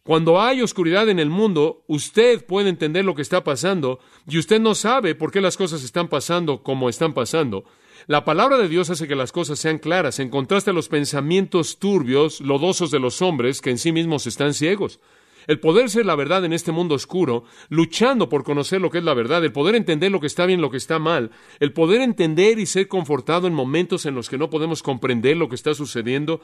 Cuando 0.09 0.41
hay 0.41 0.63
oscuridad 0.63 1.11
en 1.11 1.19
el 1.19 1.29
mundo, 1.29 1.85
usted 1.87 2.43
puede 2.47 2.71
entender 2.71 3.05
lo 3.05 3.15
que 3.15 3.21
está 3.21 3.45
pasando 3.45 4.01
y 4.27 4.39
usted 4.39 4.59
no 4.59 4.75
sabe 4.75 5.15
por 5.15 5.31
qué 5.31 5.43
las 5.43 5.59
cosas 5.59 5.85
están 5.85 6.09
pasando 6.09 6.63
como 6.63 6.89
están 6.89 7.13
pasando. 7.13 7.67
La 8.07 8.25
palabra 8.25 8.57
de 8.57 8.71
Dios 8.71 8.89
hace 8.89 9.07
que 9.07 9.15
las 9.15 9.33
cosas 9.33 9.59
sean 9.59 9.77
claras, 9.77 10.19
en 10.19 10.31
contraste 10.31 10.71
a 10.71 10.73
los 10.73 10.89
pensamientos 10.89 11.79
turbios, 11.79 12.41
lodosos 12.41 12.91
de 12.91 13.01
los 13.01 13.21
hombres 13.21 13.61
que 13.61 13.69
en 13.69 13.77
sí 13.77 13.93
mismos 13.93 14.27
están 14.27 14.55
ciegos. 14.55 14.99
El 15.47 15.61
poder 15.61 15.91
ser 15.91 16.07
la 16.07 16.15
verdad 16.15 16.43
en 16.47 16.55
este 16.55 16.73
mundo 16.73 16.95
oscuro, 16.95 17.45
luchando 17.69 18.31
por 18.31 18.45
conocer 18.45 18.81
lo 18.81 18.89
que 18.89 18.99
es 18.99 19.05
la 19.05 19.13
verdad, 19.13 19.45
el 19.45 19.53
poder 19.53 19.75
entender 19.75 20.11
lo 20.11 20.21
que 20.21 20.27
está 20.27 20.47
bien, 20.47 20.63
lo 20.63 20.71
que 20.71 20.79
está 20.79 20.99
mal, 20.99 21.33
el 21.61 21.75
poder 21.75 22.01
entender 22.01 22.59
y 22.59 22.65
ser 22.65 22.89
confortado 22.89 23.47
en 23.47 23.53
momentos 23.53 24.07
en 24.07 24.15
los 24.15 24.31
que 24.31 24.39
no 24.39 24.49
podemos 24.49 24.83
comprender 24.83 25.37
lo 25.37 25.51
que 25.51 25.55
está 25.55 25.75
sucediendo, 25.75 26.41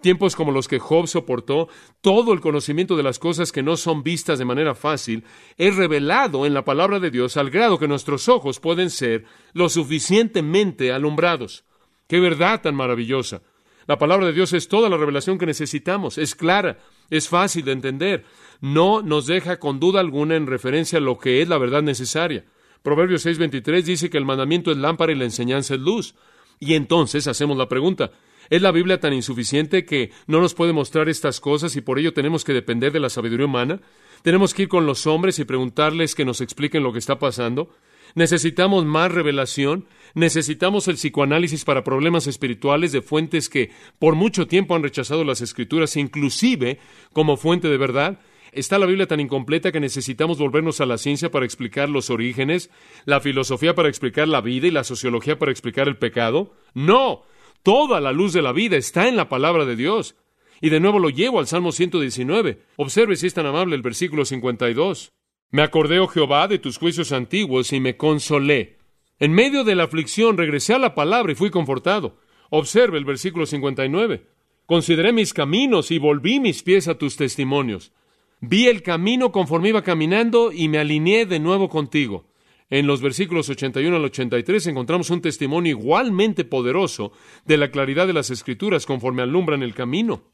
tiempos 0.00 0.36
como 0.36 0.52
los 0.52 0.68
que 0.68 0.78
Job 0.78 1.06
soportó, 1.06 1.68
todo 2.00 2.32
el 2.32 2.40
conocimiento 2.40 2.96
de 2.96 3.02
las 3.02 3.18
cosas 3.18 3.52
que 3.52 3.62
no 3.62 3.76
son 3.76 4.02
vistas 4.02 4.38
de 4.38 4.44
manera 4.44 4.74
fácil 4.74 5.24
es 5.56 5.76
revelado 5.76 6.46
en 6.46 6.54
la 6.54 6.64
palabra 6.64 7.00
de 7.00 7.10
Dios 7.10 7.36
al 7.36 7.50
grado 7.50 7.78
que 7.78 7.88
nuestros 7.88 8.28
ojos 8.28 8.60
pueden 8.60 8.90
ser 8.90 9.24
lo 9.52 9.68
suficientemente 9.68 10.92
alumbrados. 10.92 11.64
¡Qué 12.06 12.20
verdad 12.20 12.60
tan 12.62 12.74
maravillosa! 12.74 13.42
La 13.86 13.98
palabra 13.98 14.26
de 14.26 14.32
Dios 14.32 14.52
es 14.52 14.68
toda 14.68 14.88
la 14.88 14.96
revelación 14.96 15.38
que 15.38 15.46
necesitamos, 15.46 16.18
es 16.18 16.34
clara, 16.34 16.78
es 17.08 17.28
fácil 17.28 17.64
de 17.64 17.72
entender, 17.72 18.24
no 18.60 19.00
nos 19.00 19.26
deja 19.26 19.58
con 19.58 19.78
duda 19.78 20.00
alguna 20.00 20.34
en 20.34 20.48
referencia 20.48 20.98
a 20.98 21.02
lo 21.02 21.18
que 21.18 21.40
es 21.40 21.48
la 21.48 21.58
verdad 21.58 21.82
necesaria. 21.82 22.44
Proverbios 22.82 23.24
6:23 23.24 23.82
dice 23.82 24.10
que 24.10 24.18
el 24.18 24.24
mandamiento 24.24 24.70
es 24.70 24.76
lámpara 24.76 25.12
y 25.12 25.16
la 25.16 25.24
enseñanza 25.24 25.74
es 25.74 25.80
luz. 25.80 26.14
Y 26.58 26.74
entonces 26.74 27.26
hacemos 27.26 27.56
la 27.56 27.68
pregunta, 27.68 28.10
¿es 28.50 28.62
la 28.62 28.72
Biblia 28.72 29.00
tan 29.00 29.12
insuficiente 29.12 29.84
que 29.84 30.10
no 30.26 30.40
nos 30.40 30.54
puede 30.54 30.72
mostrar 30.72 31.08
estas 31.08 31.40
cosas 31.40 31.76
y 31.76 31.80
por 31.80 31.98
ello 31.98 32.12
tenemos 32.12 32.44
que 32.44 32.52
depender 32.52 32.92
de 32.92 33.00
la 33.00 33.10
sabiduría 33.10 33.46
humana? 33.46 33.80
¿Tenemos 34.22 34.54
que 34.54 34.62
ir 34.62 34.68
con 34.68 34.86
los 34.86 35.06
hombres 35.06 35.38
y 35.38 35.44
preguntarles 35.44 36.14
que 36.14 36.24
nos 36.24 36.40
expliquen 36.40 36.82
lo 36.82 36.92
que 36.92 36.98
está 36.98 37.18
pasando? 37.18 37.70
¿Necesitamos 38.14 38.84
más 38.84 39.12
revelación? 39.12 39.86
¿Necesitamos 40.14 40.88
el 40.88 40.94
psicoanálisis 40.94 41.64
para 41.64 41.84
problemas 41.84 42.26
espirituales 42.26 42.92
de 42.92 43.02
fuentes 43.02 43.48
que 43.48 43.70
por 43.98 44.14
mucho 44.14 44.46
tiempo 44.46 44.74
han 44.74 44.82
rechazado 44.82 45.22
las 45.22 45.42
escrituras, 45.42 45.96
inclusive 45.96 46.78
como 47.12 47.36
fuente 47.36 47.68
de 47.68 47.76
verdad? 47.76 48.18
¿Está 48.52 48.78
la 48.78 48.86
Biblia 48.86 49.06
tan 49.06 49.20
incompleta 49.20 49.70
que 49.70 49.80
necesitamos 49.80 50.38
volvernos 50.38 50.80
a 50.80 50.86
la 50.86 50.96
ciencia 50.96 51.30
para 51.30 51.44
explicar 51.44 51.90
los 51.90 52.08
orígenes, 52.08 52.70
la 53.04 53.20
filosofía 53.20 53.74
para 53.74 53.90
explicar 53.90 54.28
la 54.28 54.40
vida 54.40 54.66
y 54.66 54.70
la 54.70 54.82
sociología 54.82 55.38
para 55.38 55.52
explicar 55.52 55.88
el 55.88 55.98
pecado? 55.98 56.54
No, 56.72 57.24
toda 57.66 58.00
la 58.00 58.12
luz 58.12 58.32
de 58.32 58.42
la 58.42 58.52
vida 58.52 58.76
está 58.76 59.08
en 59.08 59.16
la 59.16 59.28
palabra 59.28 59.64
de 59.64 59.74
Dios. 59.74 60.14
Y 60.60 60.70
de 60.70 60.78
nuevo 60.78 61.00
lo 61.00 61.10
llevo 61.10 61.40
al 61.40 61.48
Salmo 61.48 61.72
119. 61.72 62.62
Observe 62.76 63.16
si 63.16 63.26
es 63.26 63.34
tan 63.34 63.44
amable 63.44 63.74
el 63.74 63.82
versículo 63.82 64.24
52. 64.24 65.10
Me 65.50 65.62
acordé, 65.62 65.98
oh 65.98 66.06
Jehová, 66.06 66.46
de 66.46 66.60
tus 66.60 66.78
juicios 66.78 67.10
antiguos 67.10 67.72
y 67.72 67.80
me 67.80 67.96
consolé. 67.96 68.76
En 69.18 69.32
medio 69.32 69.64
de 69.64 69.74
la 69.74 69.82
aflicción 69.82 70.38
regresé 70.38 70.74
a 70.74 70.78
la 70.78 70.94
palabra 70.94 71.32
y 71.32 71.34
fui 71.34 71.50
confortado. 71.50 72.20
Observe 72.50 72.98
el 72.98 73.04
versículo 73.04 73.46
59. 73.46 74.24
Consideré 74.66 75.12
mis 75.12 75.34
caminos 75.34 75.90
y 75.90 75.98
volví 75.98 76.38
mis 76.38 76.62
pies 76.62 76.86
a 76.86 76.96
tus 76.96 77.16
testimonios. 77.16 77.90
Vi 78.40 78.68
el 78.68 78.84
camino 78.84 79.32
conforme 79.32 79.70
iba 79.70 79.82
caminando 79.82 80.52
y 80.52 80.68
me 80.68 80.78
alineé 80.78 81.26
de 81.26 81.40
nuevo 81.40 81.68
contigo. 81.68 82.28
En 82.68 82.86
los 82.86 83.00
versículos 83.00 83.48
81 83.48 83.96
al 83.96 84.04
83 84.04 84.66
encontramos 84.66 85.10
un 85.10 85.20
testimonio 85.20 85.70
igualmente 85.70 86.44
poderoso 86.44 87.12
de 87.44 87.56
la 87.56 87.70
claridad 87.70 88.06
de 88.06 88.12
las 88.12 88.30
escrituras 88.30 88.86
conforme 88.86 89.22
alumbran 89.22 89.62
el 89.62 89.74
camino. 89.74 90.24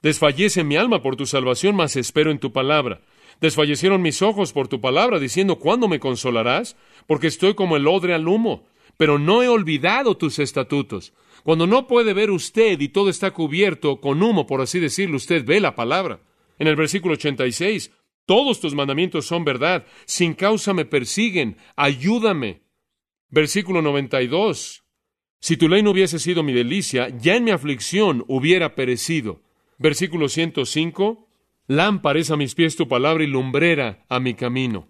Desfallece 0.00 0.64
mi 0.64 0.76
alma 0.76 1.02
por 1.02 1.16
tu 1.16 1.26
salvación, 1.26 1.76
mas 1.76 1.96
espero 1.96 2.30
en 2.30 2.38
tu 2.38 2.52
palabra. 2.52 3.02
Desfallecieron 3.40 4.02
mis 4.02 4.22
ojos 4.22 4.52
por 4.52 4.68
tu 4.68 4.80
palabra, 4.80 5.18
diciendo, 5.18 5.58
¿cuándo 5.58 5.88
me 5.88 5.98
consolarás? 5.98 6.76
Porque 7.06 7.26
estoy 7.26 7.54
como 7.54 7.76
el 7.76 7.88
odre 7.88 8.14
al 8.14 8.28
humo. 8.28 8.66
Pero 8.96 9.18
no 9.18 9.42
he 9.42 9.48
olvidado 9.48 10.16
tus 10.16 10.38
estatutos. 10.38 11.12
Cuando 11.42 11.66
no 11.66 11.88
puede 11.88 12.14
ver 12.14 12.30
usted 12.30 12.80
y 12.80 12.88
todo 12.88 13.10
está 13.10 13.32
cubierto 13.32 14.00
con 14.00 14.22
humo, 14.22 14.46
por 14.46 14.60
así 14.60 14.78
decirlo, 14.78 15.16
usted 15.16 15.44
ve 15.44 15.60
la 15.60 15.74
palabra. 15.74 16.20
En 16.58 16.68
el 16.68 16.76
versículo 16.76 17.14
86, 17.14 17.90
todos 18.26 18.60
tus 18.60 18.74
mandamientos 18.74 19.26
son 19.26 19.44
verdad, 19.44 19.86
sin 20.06 20.34
causa 20.34 20.74
me 20.74 20.84
persiguen, 20.84 21.56
ayúdame. 21.76 22.62
Versículo 23.28 23.82
92, 23.82 24.82
si 25.40 25.56
tu 25.56 25.68
ley 25.68 25.82
no 25.82 25.90
hubiese 25.90 26.20
sido 26.20 26.44
mi 26.44 26.52
delicia, 26.52 27.08
ya 27.08 27.34
en 27.34 27.42
mi 27.42 27.50
aflicción 27.50 28.24
hubiera 28.28 28.76
perecido. 28.76 29.42
Versículo 29.76 30.28
105, 30.28 31.28
lámpara 31.66 32.20
es 32.20 32.30
a 32.30 32.36
mis 32.36 32.54
pies 32.54 32.76
tu 32.76 32.86
palabra 32.86 33.24
y 33.24 33.26
lumbrera 33.26 34.04
a 34.08 34.20
mi 34.20 34.34
camino. 34.34 34.88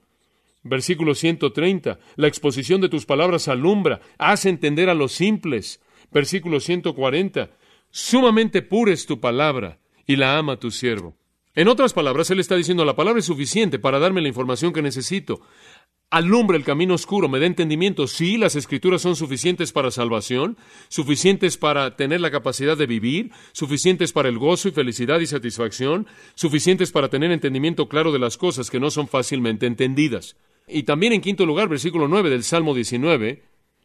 Versículo 0.62 1.14
130, 1.14 1.98
la 2.16 2.28
exposición 2.28 2.82
de 2.82 2.90
tus 2.90 3.06
palabras 3.06 3.48
alumbra, 3.48 4.02
hace 4.18 4.50
entender 4.50 4.90
a 4.90 4.94
los 4.94 5.12
simples. 5.12 5.80
Versículo 6.12 6.60
140, 6.60 7.50
sumamente 7.90 8.60
pura 8.60 8.92
es 8.92 9.06
tu 9.06 9.20
palabra 9.20 9.80
y 10.06 10.16
la 10.16 10.36
ama 10.36 10.58
tu 10.58 10.70
siervo. 10.70 11.16
En 11.54 11.68
otras 11.68 11.92
palabras, 11.92 12.30
Él 12.30 12.40
está 12.40 12.56
diciendo, 12.56 12.84
la 12.86 12.96
palabra 12.96 13.20
es 13.20 13.26
suficiente 13.26 13.78
para 13.78 13.98
darme 13.98 14.22
la 14.22 14.28
información 14.28 14.72
que 14.72 14.80
necesito. 14.80 15.42
Alumbra 16.08 16.56
el 16.56 16.64
camino 16.64 16.94
oscuro, 16.94 17.28
me 17.28 17.40
da 17.40 17.46
entendimiento. 17.46 18.06
Sí, 18.06 18.38
las 18.38 18.56
escrituras 18.56 19.02
son 19.02 19.16
suficientes 19.16 19.70
para 19.70 19.90
salvación, 19.90 20.56
suficientes 20.88 21.58
para 21.58 21.94
tener 21.94 22.22
la 22.22 22.30
capacidad 22.30 22.76
de 22.76 22.86
vivir, 22.86 23.32
suficientes 23.52 24.12
para 24.12 24.30
el 24.30 24.38
gozo 24.38 24.68
y 24.68 24.72
felicidad 24.72 25.20
y 25.20 25.26
satisfacción, 25.26 26.06
suficientes 26.34 26.90
para 26.90 27.10
tener 27.10 27.30
entendimiento 27.30 27.86
claro 27.86 28.12
de 28.12 28.18
las 28.18 28.38
cosas 28.38 28.70
que 28.70 28.80
no 28.80 28.90
son 28.90 29.06
fácilmente 29.06 29.66
entendidas. 29.66 30.36
Y 30.66 30.84
también 30.84 31.12
en 31.12 31.20
quinto 31.20 31.44
lugar, 31.44 31.68
versículo 31.68 32.08
9 32.08 32.30
del 32.30 32.44
Salmo 32.44 32.74
19, 32.74 33.42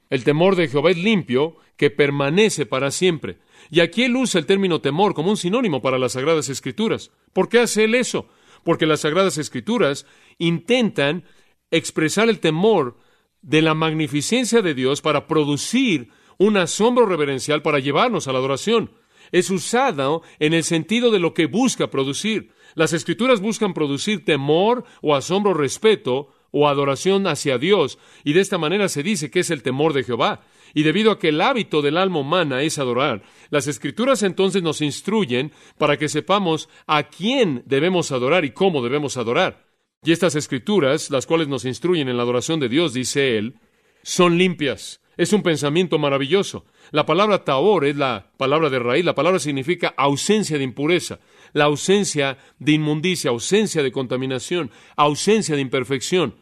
el 0.10 0.24
temor 0.24 0.56
de 0.56 0.68
Jehová 0.68 0.92
es 0.92 0.98
limpio, 0.98 1.58
que 1.76 1.90
permanece 1.90 2.66
para 2.66 2.92
siempre. 2.92 3.38
Y 3.70 3.82
aquí 3.82 4.04
él 4.04 4.16
usa 4.16 4.40
el 4.40 4.46
término 4.46 4.82
temor 4.82 5.14
como 5.14 5.30
un 5.30 5.38
sinónimo 5.38 5.82
para 5.82 6.00
las 6.00 6.14
Sagradas 6.14 6.50
Escrituras. 6.50 7.12
¿Por 7.34 7.50
qué 7.50 7.60
hace 7.60 7.84
él 7.84 7.96
eso? 7.96 8.28
Porque 8.64 8.86
las 8.86 9.02
Sagradas 9.02 9.38
Escrituras 9.38 10.06
intentan 10.38 11.24
expresar 11.72 12.30
el 12.30 12.40
temor 12.40 12.98
de 13.42 13.62
la 13.62 13.74
magnificencia 13.74 14.62
de 14.62 14.74
Dios 14.74 15.02
para 15.02 15.28
producir 15.28 16.10
un 16.38 16.58
asombro 16.58 17.06
reverencial 17.06 17.62
para 17.62 17.80
llevarnos 17.80 18.28
a 18.28 18.32
la 18.32 18.40
adoración. 18.40 18.92
Es 19.32 19.50
usado 19.50 20.22
en 20.40 20.54
el 20.54 20.64
sentido 20.64 21.12
de 21.12 21.20
lo 21.20 21.34
que 21.34 21.48
busca 21.48 21.90
producir. 21.90 22.52
Las 22.76 22.94
escrituras 22.94 23.42
buscan 23.42 23.74
producir 23.74 24.24
temor 24.24 24.86
o 25.02 25.16
asombro, 25.16 25.54
respeto 25.54 26.30
o 26.52 26.68
adoración 26.68 27.28
hacia 27.28 27.58
Dios, 27.58 28.00
y 28.24 28.34
de 28.34 28.42
esta 28.42 28.58
manera 28.58 28.90
se 28.90 29.04
dice 29.04 29.30
que 29.30 29.42
es 29.42 29.50
el 29.50 29.64
temor 29.64 29.94
de 29.94 30.04
Jehová. 30.04 30.42
Y 30.74 30.84
debido 30.84 31.12
a 31.12 31.20
que 31.20 31.30
el 31.30 31.42
hábito 31.42 31.82
del 31.82 31.98
alma 31.98 32.20
humana 32.20 32.62
es 32.62 32.78
adorar, 32.78 33.24
las 33.50 33.68
escrituras 33.68 34.22
entonces 34.24 34.62
nos 34.62 34.82
instruyen 34.82 35.52
para 35.78 35.98
que 35.98 36.10
sepamos 36.10 36.70
a 36.86 37.04
quién 37.04 37.64
debemos 37.66 38.12
adorar 38.12 38.46
y 38.46 38.52
cómo 38.52 38.84
debemos 38.84 39.18
adorar. 39.18 39.66
Y 40.04 40.12
estas 40.12 40.36
escrituras, 40.36 41.10
las 41.10 41.26
cuales 41.26 41.48
nos 41.48 41.66
instruyen 41.66 42.10
en 42.10 42.18
la 42.18 42.24
adoración 42.24 42.60
de 42.60 42.70
Dios, 42.70 42.94
dice 42.94 43.38
él, 43.38 43.56
son 44.04 44.38
limpias. 44.38 45.02
Es 45.18 45.34
un 45.34 45.42
pensamiento 45.42 45.98
maravilloso. 45.98 46.66
La 46.92 47.06
palabra 47.06 47.44
taor 47.44 47.86
es 47.86 47.98
la 47.98 48.32
palabra 48.38 48.70
de 48.70 48.78
raíz. 48.78 49.04
La 49.04 49.16
palabra 49.16 49.40
significa 49.40 49.94
ausencia 49.98 50.58
de 50.58 50.64
impureza, 50.64 51.20
la 51.54 51.66
ausencia 51.66 52.38
de 52.60 52.74
inmundicia, 52.74 53.30
ausencia 53.30 53.84
de 53.84 53.92
contaminación, 53.92 54.72
ausencia 54.96 55.56
de 55.56 55.62
imperfección. 55.62 56.36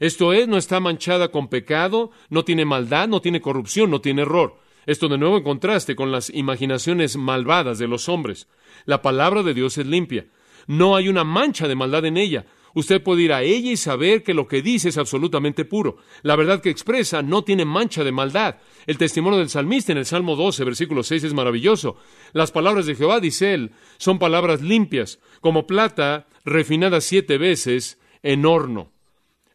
Esto 0.00 0.32
es, 0.32 0.46
no 0.46 0.56
está 0.56 0.80
manchada 0.80 1.28
con 1.28 1.48
pecado, 1.48 2.10
no 2.28 2.44
tiene 2.44 2.64
maldad, 2.64 3.08
no 3.08 3.20
tiene 3.20 3.40
corrupción, 3.40 3.90
no 3.90 4.00
tiene 4.00 4.22
error. 4.22 4.56
Esto 4.86 5.08
de 5.08 5.18
nuevo 5.18 5.36
en 5.36 5.42
contraste 5.42 5.96
con 5.96 6.12
las 6.12 6.30
imaginaciones 6.30 7.16
malvadas 7.16 7.78
de 7.78 7.88
los 7.88 8.08
hombres. 8.08 8.48
La 8.84 9.02
palabra 9.02 9.42
de 9.42 9.54
Dios 9.54 9.76
es 9.76 9.86
limpia. 9.86 10.26
No 10.66 10.96
hay 10.96 11.08
una 11.08 11.24
mancha 11.24 11.68
de 11.68 11.74
maldad 11.74 12.04
en 12.06 12.16
ella. 12.16 12.46
Usted 12.78 13.02
puede 13.02 13.22
ir 13.22 13.32
a 13.32 13.42
ella 13.42 13.72
y 13.72 13.76
saber 13.76 14.22
que 14.22 14.34
lo 14.34 14.46
que 14.46 14.62
dice 14.62 14.90
es 14.90 14.98
absolutamente 14.98 15.64
puro. 15.64 15.96
La 16.22 16.36
verdad 16.36 16.60
que 16.60 16.70
expresa 16.70 17.22
no 17.22 17.42
tiene 17.42 17.64
mancha 17.64 18.04
de 18.04 18.12
maldad. 18.12 18.58
El 18.86 18.98
testimonio 18.98 19.40
del 19.40 19.48
salmista 19.48 19.90
en 19.90 19.98
el 19.98 20.06
Salmo 20.06 20.36
12, 20.36 20.62
versículo 20.62 21.02
6 21.02 21.24
es 21.24 21.34
maravilloso. 21.34 21.96
Las 22.32 22.52
palabras 22.52 22.86
de 22.86 22.94
Jehová, 22.94 23.18
dice 23.18 23.52
él, 23.52 23.72
son 23.96 24.20
palabras 24.20 24.62
limpias, 24.62 25.18
como 25.40 25.66
plata 25.66 26.28
refinada 26.44 27.00
siete 27.00 27.36
veces 27.36 27.98
en 28.22 28.46
horno. 28.46 28.92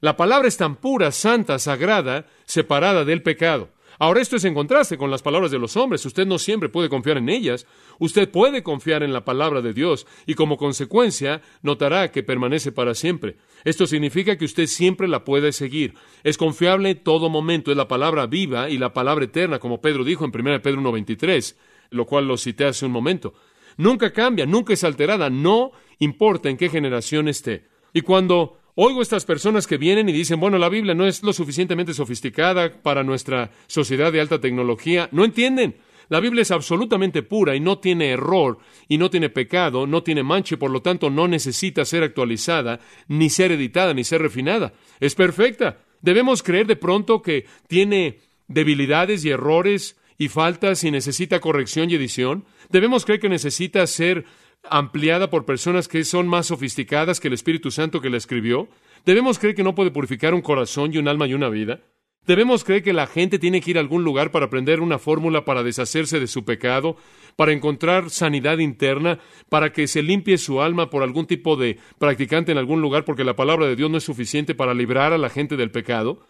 La 0.02 0.18
palabra 0.18 0.50
es 0.50 0.58
tan 0.58 0.76
pura, 0.76 1.14
santa, 1.14 1.60
sagrada, 1.60 2.26
separada 2.44 3.06
del 3.06 3.24
pecado. 3.24 3.70
Ahora 4.04 4.20
esto 4.20 4.36
es 4.36 4.44
en 4.44 4.54
contraste 4.54 4.98
con 4.98 5.10
las 5.10 5.22
palabras 5.22 5.50
de 5.50 5.58
los 5.58 5.78
hombres. 5.78 6.06
Usted 6.06 6.28
no 6.28 6.38
siempre 6.38 6.68
puede 6.68 6.90
confiar 6.90 7.16
en 7.16 7.30
ellas. 7.30 7.66
Usted 8.00 8.30
puede 8.30 8.62
confiar 8.62 9.02
en 9.02 9.14
la 9.14 9.24
palabra 9.24 9.62
de 9.62 9.72
Dios 9.72 10.06
y 10.26 10.34
como 10.34 10.58
consecuencia 10.58 11.42
notará 11.62 12.12
que 12.12 12.22
permanece 12.22 12.74
para 12.74 12.96
siempre. 12.96 13.38
Esto 13.64 13.88
significa 13.88 14.38
que 14.38 14.44
usted 14.44 14.66
siempre 14.66 15.08
la 15.08 15.24
puede 15.24 15.54
seguir. 15.54 15.94
Es 16.26 16.38
confiable 16.38 16.90
en 16.90 17.02
todo 17.02 17.30
momento. 17.30 17.72
Es 17.72 17.78
la 17.78 17.88
palabra 17.88 18.28
viva 18.28 18.70
y 18.70 18.78
la 18.78 18.92
palabra 18.92 19.24
eterna, 19.24 19.60
como 19.60 19.80
Pedro 19.80 20.04
dijo 20.04 20.26
en 20.26 20.38
1 20.38 20.62
Pedro 20.62 20.82
1.23, 20.82 21.56
lo 21.92 22.06
cual 22.06 22.28
lo 22.28 22.36
cité 22.36 22.66
hace 22.66 22.86
un 22.86 22.92
momento. 22.92 23.34
Nunca 23.78 24.12
cambia, 24.12 24.46
nunca 24.46 24.74
es 24.74 24.84
alterada, 24.84 25.30
no 25.30 25.72
importa 26.00 26.50
en 26.50 26.58
qué 26.58 26.68
generación 26.68 27.30
esté. 27.30 27.70
Y 27.94 28.02
cuando 28.02 28.58
Oigo 28.76 29.04
estas 29.04 29.24
personas 29.24 29.68
que 29.68 29.78
vienen 29.78 30.10
y 30.10 30.14
dicen, 30.14 30.40
bueno, 30.40 30.58
la 30.58 30.68
Biblia 30.68 30.96
no 30.96 31.06
es 31.06 31.22
lo 31.22 31.32
suficientemente 31.32 31.94
sofisticada 31.94 32.82
para 32.82 33.04
nuestra 33.04 33.52
sociedad 33.68 34.12
de 34.12 34.20
alta 34.20 34.42
tecnología. 34.42 35.10
No 35.12 35.26
entienden. 35.26 35.76
La 36.10 36.20
Biblia 36.20 36.42
es 36.42 36.50
absolutamente 36.50 37.22
pura 37.22 37.56
y 37.56 37.60
no 37.60 37.78
tiene 37.78 38.10
error 38.10 38.58
y 38.88 38.98
no 38.98 39.12
tiene 39.12 39.30
pecado, 39.30 39.86
no 39.86 40.02
tiene 40.02 40.24
mancha 40.24 40.56
y 40.56 40.58
por 40.58 40.72
lo 40.72 40.82
tanto 40.82 41.12
no 41.12 41.28
necesita 41.28 41.86
ser 41.86 42.02
actualizada, 42.02 42.80
ni 43.08 43.30
ser 43.30 43.52
editada, 43.52 43.94
ni 43.94 44.04
ser 44.04 44.24
refinada. 44.24 44.74
Es 45.00 45.14
perfecta. 45.14 45.78
Debemos 46.02 46.42
creer 46.42 46.66
de 46.66 46.76
pronto 46.76 47.22
que 47.22 47.46
tiene 47.68 48.22
debilidades 48.48 49.24
y 49.24 49.30
errores 49.30 49.98
y 50.18 50.30
faltas 50.30 50.84
y 50.84 50.90
necesita 50.90 51.40
corrección 51.40 51.92
y 51.92 51.96
edición. 51.96 52.46
Debemos 52.70 53.06
creer 53.06 53.22
que 53.22 53.30
necesita 53.30 53.86
ser 53.86 54.26
ampliada 54.70 55.30
por 55.30 55.46
personas 55.46 55.88
que 55.88 56.04
son 56.04 56.28
más 56.28 56.48
sofisticadas 56.48 57.20
que 57.20 57.28
el 57.28 57.34
Espíritu 57.34 57.72
Santo 57.72 58.02
que 58.02 58.10
la 58.10 58.18
escribió? 58.18 58.70
¿Debemos 59.06 59.40
creer 59.40 59.56
que 59.56 59.64
no 59.64 59.76
puede 59.76 59.92
purificar 59.92 60.34
un 60.34 60.42
corazón 60.42 60.94
y 60.94 60.98
un 60.98 61.08
alma 61.08 61.28
y 61.28 61.34
una 61.34 61.50
vida? 61.50 61.82
¿Debemos 62.26 62.64
creer 62.64 62.84
que 62.84 62.94
la 62.94 63.06
gente 63.06 63.38
tiene 63.38 63.60
que 63.60 63.72
ir 63.72 63.78
a 63.78 63.82
algún 63.82 64.06
lugar 64.06 64.32
para 64.32 64.46
aprender 64.46 64.80
una 64.80 64.98
fórmula 64.98 65.44
para 65.44 65.62
deshacerse 65.62 66.22
de 66.22 66.28
su 66.28 66.46
pecado, 66.46 66.96
para 67.36 67.52
encontrar 67.52 68.10
sanidad 68.10 68.60
interna, 68.60 69.20
para 69.50 69.74
que 69.74 69.90
se 69.90 70.02
limpie 70.02 70.38
su 70.38 70.62
alma 70.62 70.90
por 70.90 71.04
algún 71.04 71.26
tipo 71.26 71.58
de 71.58 71.80
practicante 72.00 72.54
en 72.54 72.58
algún 72.58 72.82
lugar 72.82 73.04
porque 73.04 73.26
la 73.26 73.36
palabra 73.36 73.66
de 73.66 73.76
Dios 73.76 73.92
no 73.92 73.98
es 73.98 74.06
suficiente 74.06 74.56
para 74.56 74.74
librar 74.74 75.12
a 75.12 75.18
la 75.18 75.30
gente 75.30 75.58
del 75.58 75.72
pecado? 75.72 76.26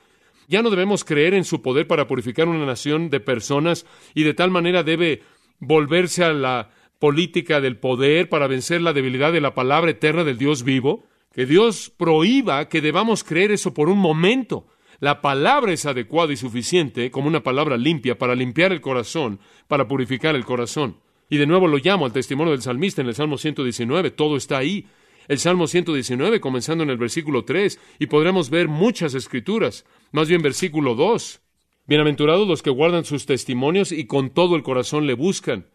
Ya 0.47 0.63
no 0.63 0.71
debemos 0.71 1.05
creer 1.05 1.35
en 1.35 1.43
su 1.43 1.61
poder 1.61 1.85
para 1.85 2.07
purificar 2.07 2.47
una 2.47 2.65
nación 2.65 3.11
de 3.11 3.19
personas 3.19 3.85
y 4.15 4.23
de 4.23 4.33
tal 4.33 4.49
manera 4.49 4.81
debe 4.81 5.21
volverse 5.59 6.23
a 6.23 6.33
la 6.33 6.71
política 7.03 7.59
del 7.59 7.75
poder 7.75 8.29
para 8.29 8.47
vencer 8.47 8.81
la 8.81 8.93
debilidad 8.93 9.33
de 9.33 9.41
la 9.41 9.53
palabra 9.53 9.91
eterna 9.91 10.23
del 10.23 10.37
Dios 10.37 10.63
vivo. 10.63 11.03
Que 11.33 11.45
Dios 11.45 11.91
prohíba 11.97 12.69
que 12.69 12.79
debamos 12.79 13.25
creer 13.25 13.51
eso 13.51 13.73
por 13.73 13.89
un 13.89 13.97
momento. 13.97 14.67
La 15.01 15.19
palabra 15.19 15.73
es 15.73 15.85
adecuada 15.85 16.31
y 16.31 16.37
suficiente 16.37 17.11
como 17.11 17.27
una 17.27 17.43
palabra 17.43 17.75
limpia 17.75 18.17
para 18.17 18.35
limpiar 18.35 18.71
el 18.71 18.79
corazón, 18.79 19.41
para 19.67 19.85
purificar 19.85 20.33
el 20.33 20.45
corazón. 20.45 20.95
Y 21.29 21.35
de 21.35 21.45
nuevo 21.45 21.67
lo 21.67 21.75
llamo 21.75 22.05
al 22.05 22.13
testimonio 22.13 22.53
del 22.53 22.61
salmista 22.61 23.01
en 23.01 23.09
el 23.09 23.15
Salmo 23.15 23.37
119, 23.37 24.11
todo 24.11 24.37
está 24.37 24.59
ahí. 24.59 24.87
El 25.27 25.39
Salmo 25.39 25.67
119, 25.67 26.39
comenzando 26.39 26.85
en 26.85 26.89
el 26.89 26.97
versículo 26.97 27.43
3, 27.43 27.81
y 27.99 28.05
podremos 28.05 28.49
ver 28.49 28.69
muchas 28.69 29.13
escrituras, 29.13 29.85
más 30.13 30.29
bien 30.29 30.41
versículo 30.41 30.95
2. 30.95 31.41
Bienaventurados 31.85 32.47
los 32.47 32.63
que 32.63 32.69
guardan 32.69 33.03
sus 33.03 33.25
testimonios 33.25 33.91
y 33.91 34.05
con 34.05 34.29
todo 34.29 34.55
el 34.55 34.63
corazón 34.63 35.05
le 35.05 35.15
buscan. 35.15 35.65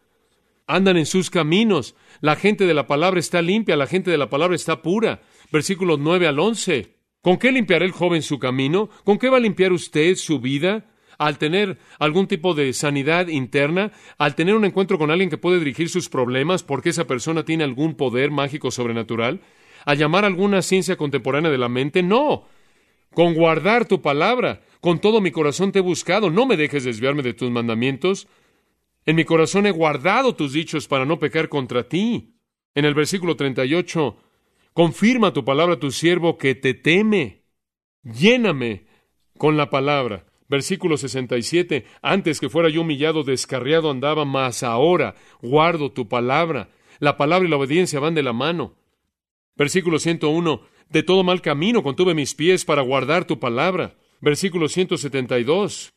Andan 0.68 0.98
en 0.98 1.06
sus 1.06 1.30
caminos. 1.30 1.96
La 2.20 2.36
gente 2.36 2.66
de 2.66 2.74
la 2.74 2.86
palabra 2.86 3.18
está 3.18 3.40
limpia, 3.42 3.74
la 3.74 3.86
gente 3.86 4.10
de 4.10 4.18
la 4.18 4.28
palabra 4.28 4.54
está 4.54 4.82
pura. 4.82 5.22
Versículos 5.50 5.98
9 5.98 6.26
al 6.28 6.38
11. 6.38 6.94
¿Con 7.22 7.38
qué 7.38 7.50
limpiará 7.50 7.86
el 7.86 7.90
joven 7.92 8.22
su 8.22 8.38
camino? 8.38 8.90
¿Con 9.02 9.18
qué 9.18 9.30
va 9.30 9.38
a 9.38 9.40
limpiar 9.40 9.72
usted 9.72 10.14
su 10.14 10.40
vida? 10.40 10.84
Al 11.18 11.38
tener 11.38 11.78
algún 11.98 12.28
tipo 12.28 12.54
de 12.54 12.72
sanidad 12.74 13.28
interna, 13.28 13.92
al 14.18 14.36
tener 14.36 14.54
un 14.54 14.66
encuentro 14.66 14.98
con 14.98 15.10
alguien 15.10 15.30
que 15.30 15.38
puede 15.38 15.58
dirigir 15.58 15.88
sus 15.88 16.08
problemas 16.08 16.62
porque 16.62 16.90
esa 16.90 17.06
persona 17.06 17.44
tiene 17.44 17.64
algún 17.64 17.94
poder 17.94 18.30
mágico 18.30 18.70
sobrenatural, 18.70 19.40
al 19.84 19.98
llamar 19.98 20.24
a 20.24 20.28
alguna 20.28 20.62
ciencia 20.62 20.96
contemporánea 20.96 21.50
de 21.50 21.58
la 21.58 21.68
mente, 21.68 22.02
no. 22.02 22.44
Con 23.14 23.34
guardar 23.34 23.86
tu 23.86 24.00
palabra, 24.00 24.60
con 24.80 25.00
todo 25.00 25.20
mi 25.20 25.30
corazón 25.32 25.72
te 25.72 25.80
he 25.80 25.82
buscado, 25.82 26.30
no 26.30 26.46
me 26.46 26.56
dejes 26.56 26.84
desviarme 26.84 27.22
de 27.22 27.34
tus 27.34 27.50
mandamientos. 27.50 28.28
En 29.08 29.16
mi 29.16 29.24
corazón 29.24 29.64
he 29.64 29.70
guardado 29.70 30.34
tus 30.34 30.52
dichos 30.52 30.86
para 30.86 31.06
no 31.06 31.18
pecar 31.18 31.48
contra 31.48 31.88
ti. 31.88 32.34
En 32.74 32.84
el 32.84 32.92
versículo 32.92 33.36
38, 33.36 34.18
Confirma 34.74 35.32
tu 35.32 35.46
palabra 35.46 35.76
a 35.76 35.78
tu 35.78 35.90
siervo 35.92 36.36
que 36.36 36.54
te 36.54 36.74
teme. 36.74 37.40
Lléname 38.02 38.84
con 39.38 39.56
la 39.56 39.70
palabra. 39.70 40.26
Versículo 40.46 40.98
67. 40.98 41.86
Antes 42.02 42.38
que 42.38 42.50
fuera 42.50 42.68
yo 42.68 42.82
humillado, 42.82 43.22
descarriado 43.22 43.90
andaba, 43.90 44.26
mas 44.26 44.62
ahora 44.62 45.14
guardo 45.40 45.90
tu 45.90 46.06
palabra. 46.06 46.68
La 46.98 47.16
palabra 47.16 47.48
y 47.48 47.50
la 47.50 47.56
obediencia 47.56 48.00
van 48.00 48.14
de 48.14 48.22
la 48.22 48.34
mano. 48.34 48.74
Versículo 49.56 49.98
101. 50.00 50.60
De 50.90 51.02
todo 51.02 51.24
mal 51.24 51.40
camino 51.40 51.82
contuve 51.82 52.12
mis 52.12 52.34
pies 52.34 52.66
para 52.66 52.82
guardar 52.82 53.24
tu 53.24 53.38
palabra. 53.38 53.96
Versículo 54.20 54.68
172. 54.68 55.94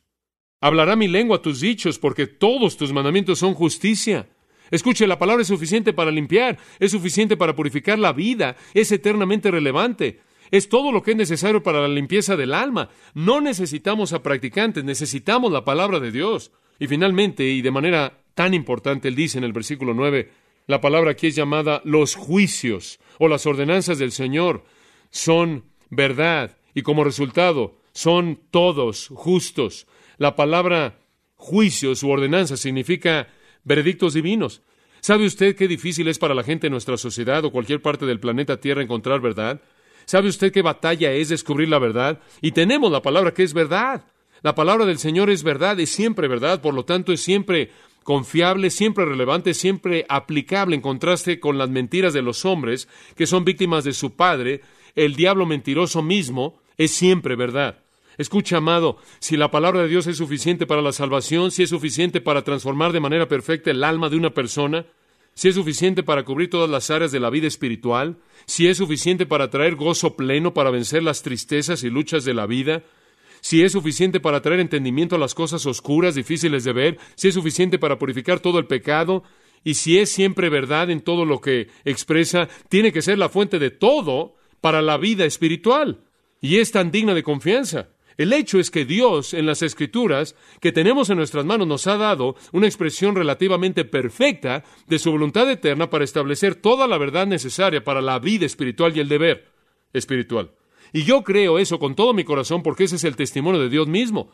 Hablará 0.62 0.96
mi 0.96 1.08
lengua 1.08 1.42
tus 1.42 1.60
dichos, 1.60 2.00
porque 2.00 2.28
todos 2.28 2.78
tus 2.78 2.94
mandamientos 2.94 3.40
son 3.40 3.56
justicia. 3.56 4.30
Escuche, 4.70 5.06
la 5.08 5.20
palabra 5.20 5.42
es 5.42 5.48
suficiente 5.48 5.92
para 5.92 6.12
limpiar, 6.12 6.58
es 6.80 6.92
suficiente 6.92 7.36
para 7.36 7.56
purificar 7.56 8.00
la 8.00 8.14
vida, 8.14 8.56
es 8.74 8.92
eternamente 8.92 9.52
relevante. 9.52 10.22
Es 10.52 10.70
todo 10.70 10.92
lo 10.92 11.02
que 11.02 11.12
es 11.12 11.18
necesario 11.18 11.64
para 11.64 11.82
la 11.82 11.88
limpieza 11.88 12.36
del 12.36 12.54
alma. 12.54 12.90
No 13.14 13.42
necesitamos 13.42 14.14
a 14.14 14.22
practicantes, 14.22 14.84
necesitamos 14.84 15.52
la 15.52 15.66
palabra 15.66 16.00
de 16.00 16.12
Dios. 16.12 16.52
Y 16.80 16.88
finalmente, 16.88 17.44
y 17.44 17.62
de 17.62 17.72
manera 17.72 18.22
tan 18.36 18.54
importante, 18.54 19.08
él 19.08 19.16
dice 19.16 19.38
en 19.38 19.44
el 19.44 19.54
versículo 19.54 19.94
9, 19.94 20.30
la 20.68 20.80
palabra 20.80 21.12
aquí 21.12 21.28
es 21.28 21.36
llamada 21.36 21.82
los 21.84 22.16
juicios 22.16 23.00
o 23.18 23.28
las 23.28 23.46
ordenanzas 23.46 23.98
del 23.98 24.12
Señor 24.12 24.64
son 25.10 25.66
verdad 25.90 26.58
y 26.74 26.84
como 26.84 27.04
resultado 27.04 27.78
son 27.94 28.40
todos 28.52 29.10
justos. 29.14 29.88
La 30.22 30.36
palabra 30.36 31.00
juicios 31.34 32.04
u 32.04 32.12
ordenanza 32.12 32.56
significa 32.56 33.28
veredictos 33.64 34.14
divinos. 34.14 34.62
¿Sabe 35.00 35.26
usted 35.26 35.56
qué 35.56 35.68
difícil 35.68 36.08
es 36.10 36.20
para 36.20 36.36
la 36.36 36.44
gente 36.44 36.68
en 36.68 36.74
nuestra 36.74 36.96
sociedad 36.98 37.44
o 37.44 37.52
cualquier 37.52 37.82
parte 37.82 38.06
del 38.06 38.20
planeta 38.20 38.60
Tierra 38.60 38.84
encontrar 38.84 39.20
verdad? 39.20 39.62
¿Sabe 40.06 40.30
usted 40.30 40.52
qué 40.52 40.62
batalla 40.62 41.12
es 41.12 41.30
descubrir 41.30 41.70
la 41.70 41.80
verdad? 41.80 42.20
Y 42.40 42.52
tenemos 42.52 42.92
la 42.92 43.02
palabra 43.02 43.34
que 43.34 43.42
es 43.42 43.56
verdad. 43.56 44.06
La 44.44 44.54
palabra 44.54 44.86
del 44.86 45.00
Señor 45.00 45.32
es 45.32 45.42
verdad, 45.42 45.80
es 45.80 45.90
siempre 45.90 46.28
verdad, 46.28 46.62
por 46.62 46.76
lo 46.76 46.86
tanto 46.86 47.12
es 47.12 47.22
siempre 47.24 47.72
confiable, 48.04 48.70
siempre 48.70 49.06
relevante, 49.06 49.56
siempre 49.56 50.06
aplicable 50.08 50.76
en 50.76 50.82
contraste 50.84 51.40
con 51.40 51.58
las 51.58 51.72
mentiras 51.72 52.14
de 52.14 52.22
los 52.22 52.46
hombres 52.46 52.88
que 53.16 53.26
son 53.26 53.44
víctimas 53.44 53.86
de 53.86 53.94
su 53.94 54.16
padre, 54.16 54.62
el 54.94 55.16
diablo 55.16 55.48
mentiroso 55.48 56.04
mismo, 56.04 56.62
es 56.78 56.92
siempre 56.92 57.36
verdad. 57.36 57.81
Escucha, 58.22 58.58
amado, 58.58 58.98
si 59.20 59.36
la 59.36 59.50
palabra 59.50 59.82
de 59.82 59.88
Dios 59.88 60.06
es 60.06 60.18
suficiente 60.18 60.68
para 60.68 60.84
la 60.84 60.92
salvación, 60.92 61.50
si 61.50 61.64
es 61.64 61.72
suficiente 61.72 62.22
para 62.22 62.44
transformar 62.44 62.92
de 62.92 63.00
manera 63.00 63.28
perfecta 63.28 63.72
el 63.72 63.84
alma 63.84 64.10
de 64.10 64.16
una 64.18 64.30
persona, 64.30 64.86
si 65.34 65.50
es 65.50 65.56
suficiente 65.56 66.04
para 66.04 66.24
cubrir 66.24 66.52
todas 66.52 66.70
las 66.70 66.92
áreas 66.92 67.12
de 67.12 67.20
la 67.20 67.32
vida 67.32 67.48
espiritual, 67.48 68.18
si 68.46 68.68
es 68.68 68.78
suficiente 68.78 69.26
para 69.26 69.50
traer 69.50 69.76
gozo 69.76 70.16
pleno 70.16 70.54
para 70.54 70.70
vencer 70.70 71.02
las 71.02 71.24
tristezas 71.24 71.84
y 71.84 71.90
luchas 71.90 72.24
de 72.24 72.36
la 72.36 72.46
vida, 72.46 72.84
si 73.40 73.64
es 73.64 73.72
suficiente 73.72 74.20
para 74.20 74.44
traer 74.44 74.60
entendimiento 74.60 75.16
a 75.16 75.20
las 75.20 75.34
cosas 75.34 75.66
oscuras, 75.66 76.14
difíciles 76.14 76.64
de 76.64 76.74
ver, 76.74 77.00
si 77.16 77.30
es 77.30 77.34
suficiente 77.34 77.80
para 77.80 77.98
purificar 77.98 78.40
todo 78.40 78.60
el 78.60 78.68
pecado, 78.68 79.24
y 79.64 79.74
si 79.74 79.98
es 79.98 80.12
siempre 80.12 80.50
verdad 80.50 80.92
en 80.92 81.02
todo 81.02 81.26
lo 81.26 81.42
que 81.42 81.70
expresa, 81.86 82.50
tiene 82.70 82.94
que 82.94 83.02
ser 83.02 83.18
la 83.18 83.30
fuente 83.30 83.58
de 83.58 83.72
todo 83.72 84.36
para 84.62 84.84
la 84.84 84.98
vida 84.98 85.26
espiritual. 85.26 86.02
Y 86.40 86.58
es 86.58 86.72
tan 86.72 86.92
digna 86.92 87.16
de 87.16 87.24
confianza. 87.24 87.90
El 88.18 88.34
hecho 88.34 88.60
es 88.60 88.72
que 88.72 88.86
Dios 88.86 89.34
en 89.34 89.46
las 89.46 89.62
escrituras 89.62 90.36
que 90.60 90.72
tenemos 90.72 91.10
en 91.10 91.18
nuestras 91.18 91.46
manos 91.46 91.68
nos 91.68 91.88
ha 91.88 91.98
dado 91.98 92.36
una 92.52 92.68
expresión 92.68 93.16
relativamente 93.16 93.86
perfecta 93.86 94.64
de 94.88 95.00
su 95.00 95.12
voluntad 95.12 95.50
eterna 95.50 95.90
para 95.90 96.04
establecer 96.04 96.56
toda 96.56 96.88
la 96.88 96.98
verdad 96.98 97.28
necesaria 97.28 97.84
para 97.84 98.02
la 98.02 98.20
vida 98.20 98.46
espiritual 98.46 98.96
y 98.96 99.00
el 99.00 99.10
deber 99.10 99.50
espiritual. 99.94 100.52
Y 100.94 101.04
yo 101.04 101.24
creo 101.24 101.58
eso 101.58 101.80
con 101.80 101.96
todo 101.96 102.14
mi 102.14 102.24
corazón 102.24 102.64
porque 102.64 102.84
ese 102.84 102.98
es 102.98 103.04
el 103.04 103.16
testimonio 103.16 103.62
de 103.62 103.70
Dios 103.70 103.88
mismo. 103.88 104.32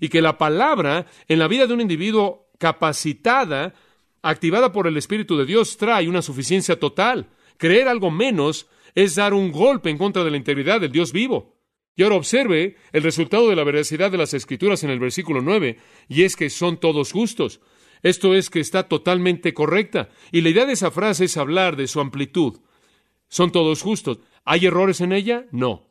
Y 0.00 0.08
que 0.08 0.22
la 0.22 0.38
palabra 0.38 1.06
en 1.26 1.38
la 1.38 1.48
vida 1.48 1.66
de 1.66 1.74
un 1.74 1.80
individuo 1.80 2.48
capacitada, 2.58 3.74
activada 4.22 4.72
por 4.72 4.86
el 4.86 4.96
Espíritu 4.96 5.36
de 5.36 5.44
Dios, 5.44 5.76
trae 5.76 6.08
una 6.08 6.22
suficiencia 6.22 6.78
total. 6.78 7.28
Creer 7.56 7.88
algo 7.88 8.10
menos 8.10 8.68
es 8.94 9.16
dar 9.16 9.34
un 9.34 9.50
golpe 9.52 9.90
en 9.90 9.98
contra 9.98 10.24
de 10.24 10.30
la 10.30 10.36
integridad 10.36 10.80
del 10.80 10.92
Dios 10.92 11.12
vivo. 11.12 11.57
Y 11.98 12.04
ahora 12.04 12.14
observe 12.14 12.76
el 12.92 13.02
resultado 13.02 13.48
de 13.48 13.56
la 13.56 13.64
veracidad 13.64 14.12
de 14.12 14.18
las 14.18 14.32
Escrituras 14.32 14.84
en 14.84 14.90
el 14.90 15.00
versículo 15.00 15.42
9, 15.42 15.78
y 16.06 16.22
es 16.22 16.36
que 16.36 16.48
son 16.48 16.78
todos 16.78 17.10
justos. 17.10 17.60
Esto 18.04 18.36
es 18.36 18.50
que 18.50 18.60
está 18.60 18.84
totalmente 18.84 19.52
correcta. 19.52 20.08
Y 20.30 20.42
la 20.42 20.50
idea 20.50 20.64
de 20.64 20.74
esa 20.74 20.92
frase 20.92 21.24
es 21.24 21.36
hablar 21.36 21.74
de 21.74 21.88
su 21.88 21.98
amplitud. 21.98 22.60
Son 23.26 23.50
todos 23.50 23.82
justos. 23.82 24.20
¿Hay 24.44 24.66
errores 24.66 25.00
en 25.00 25.12
ella? 25.12 25.46
No. 25.50 25.90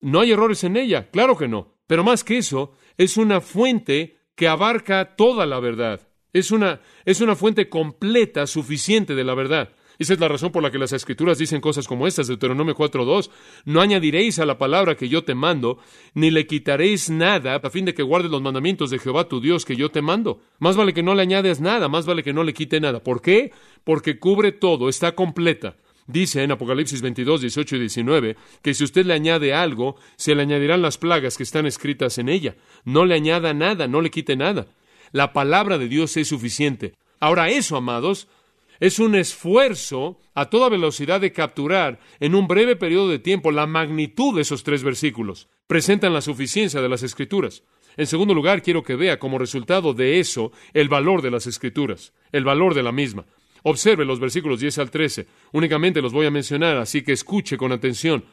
No 0.00 0.20
hay 0.20 0.32
errores 0.32 0.64
en 0.64 0.78
ella, 0.78 1.10
claro 1.10 1.36
que 1.36 1.48
no. 1.48 1.76
Pero 1.86 2.02
más 2.02 2.24
que 2.24 2.38
eso, 2.38 2.72
es 2.96 3.18
una 3.18 3.42
fuente 3.42 4.20
que 4.34 4.48
abarca 4.48 5.16
toda 5.16 5.44
la 5.44 5.60
verdad. 5.60 6.08
Es 6.32 6.50
una, 6.50 6.80
es 7.04 7.20
una 7.20 7.36
fuente 7.36 7.68
completa, 7.68 8.46
suficiente 8.46 9.14
de 9.14 9.24
la 9.24 9.34
verdad. 9.34 9.74
Esa 10.02 10.14
es 10.14 10.20
la 10.20 10.26
razón 10.26 10.50
por 10.50 10.64
la 10.64 10.70
que 10.72 10.78
las 10.78 10.92
escrituras 10.92 11.38
dicen 11.38 11.60
cosas 11.60 11.86
como 11.86 12.08
estas, 12.08 12.26
Deuteronomio 12.26 12.74
4.2, 12.74 13.30
no 13.66 13.80
añadiréis 13.80 14.40
a 14.40 14.46
la 14.46 14.58
palabra 14.58 14.96
que 14.96 15.08
yo 15.08 15.22
te 15.22 15.36
mando, 15.36 15.78
ni 16.14 16.32
le 16.32 16.44
quitaréis 16.48 17.08
nada, 17.08 17.54
a 17.54 17.70
fin 17.70 17.84
de 17.84 17.94
que 17.94 18.02
guardes 18.02 18.32
los 18.32 18.42
mandamientos 18.42 18.90
de 18.90 18.98
Jehová 18.98 19.28
tu 19.28 19.40
Dios 19.40 19.64
que 19.64 19.76
yo 19.76 19.90
te 19.90 20.02
mando. 20.02 20.40
Más 20.58 20.74
vale 20.74 20.92
que 20.92 21.04
no 21.04 21.14
le 21.14 21.22
añades 21.22 21.60
nada, 21.60 21.88
más 21.88 22.04
vale 22.04 22.24
que 22.24 22.32
no 22.32 22.42
le 22.42 22.52
quite 22.52 22.80
nada. 22.80 23.00
¿Por 23.00 23.22
qué? 23.22 23.52
Porque 23.84 24.18
cubre 24.18 24.50
todo, 24.50 24.88
está 24.88 25.12
completa. 25.14 25.76
Dice 26.08 26.42
en 26.42 26.50
Apocalipsis 26.50 27.00
22, 27.00 27.42
18 27.42 27.76
y 27.76 27.78
19 27.78 28.36
que 28.60 28.74
si 28.74 28.82
usted 28.82 29.06
le 29.06 29.14
añade 29.14 29.54
algo, 29.54 29.94
se 30.16 30.34
le 30.34 30.42
añadirán 30.42 30.82
las 30.82 30.98
plagas 30.98 31.36
que 31.36 31.44
están 31.44 31.64
escritas 31.64 32.18
en 32.18 32.28
ella. 32.28 32.56
No 32.84 33.04
le 33.04 33.14
añada 33.14 33.54
nada, 33.54 33.86
no 33.86 34.00
le 34.00 34.10
quite 34.10 34.34
nada. 34.34 34.66
La 35.12 35.32
palabra 35.32 35.78
de 35.78 35.86
Dios 35.86 36.16
es 36.16 36.26
suficiente. 36.26 36.94
Ahora 37.20 37.50
eso, 37.50 37.76
amados, 37.76 38.26
es 38.82 38.98
un 38.98 39.14
esfuerzo 39.14 40.18
a 40.34 40.50
toda 40.50 40.68
velocidad 40.68 41.20
de 41.20 41.30
capturar 41.30 42.00
en 42.18 42.34
un 42.34 42.48
breve 42.48 42.74
periodo 42.74 43.10
de 43.10 43.20
tiempo 43.20 43.52
la 43.52 43.68
magnitud 43.68 44.34
de 44.34 44.42
esos 44.42 44.64
tres 44.64 44.82
versículos. 44.82 45.48
Presentan 45.68 46.12
la 46.12 46.20
suficiencia 46.20 46.82
de 46.82 46.88
las 46.88 47.04
escrituras. 47.04 47.62
En 47.96 48.08
segundo 48.08 48.34
lugar, 48.34 48.60
quiero 48.60 48.82
que 48.82 48.96
vea 48.96 49.20
como 49.20 49.38
resultado 49.38 49.94
de 49.94 50.18
eso 50.18 50.50
el 50.74 50.88
valor 50.88 51.22
de 51.22 51.30
las 51.30 51.46
escrituras, 51.46 52.12
el 52.32 52.42
valor 52.42 52.74
de 52.74 52.82
la 52.82 52.90
misma. 52.90 53.24
Observe 53.62 54.04
los 54.04 54.18
versículos 54.18 54.58
10 54.58 54.78
al 54.78 54.90
13. 54.90 55.28
Únicamente 55.52 56.02
los 56.02 56.12
voy 56.12 56.26
a 56.26 56.32
mencionar, 56.32 56.76
así 56.78 57.02
que 57.02 57.12
escuche 57.12 57.56
con 57.56 57.70
atención. 57.70 58.24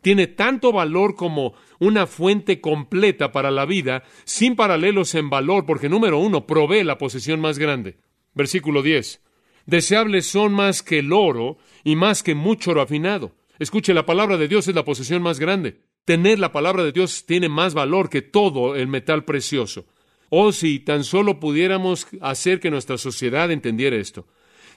Tiene 0.00 0.26
tanto 0.26 0.72
valor 0.72 1.16
como 1.16 1.52
una 1.80 2.06
fuente 2.06 2.62
completa 2.62 3.30
para 3.30 3.50
la 3.50 3.66
vida, 3.66 4.04
sin 4.24 4.56
paralelos 4.56 5.14
en 5.14 5.28
valor, 5.28 5.66
porque 5.66 5.90
número 5.90 6.16
uno, 6.18 6.46
provee 6.46 6.82
la 6.82 6.96
posesión 6.96 7.42
más 7.42 7.58
grande. 7.58 7.98
Versículo 8.32 8.80
10. 8.80 9.27
Deseables 9.68 10.26
son 10.26 10.54
más 10.54 10.82
que 10.82 11.00
el 11.00 11.12
oro 11.12 11.58
y 11.84 11.94
más 11.94 12.22
que 12.22 12.34
mucho 12.34 12.70
oro 12.70 12.80
afinado. 12.80 13.34
Escuche, 13.58 13.92
la 13.92 14.06
palabra 14.06 14.38
de 14.38 14.48
Dios 14.48 14.66
es 14.66 14.74
la 14.74 14.86
posesión 14.86 15.20
más 15.20 15.38
grande. 15.38 15.82
tener 16.06 16.38
la 16.38 16.52
palabra 16.52 16.84
de 16.84 16.92
Dios 16.92 17.26
tiene 17.26 17.50
más 17.50 17.74
valor 17.74 18.08
que 18.08 18.22
todo 18.22 18.76
el 18.76 18.88
metal 18.88 19.26
precioso. 19.26 19.84
Oh, 20.30 20.52
si 20.52 20.80
tan 20.80 21.04
solo 21.04 21.38
pudiéramos 21.38 22.06
hacer 22.22 22.60
que 22.60 22.70
nuestra 22.70 22.96
sociedad 22.96 23.50
entendiera 23.50 23.96
esto. 23.96 24.26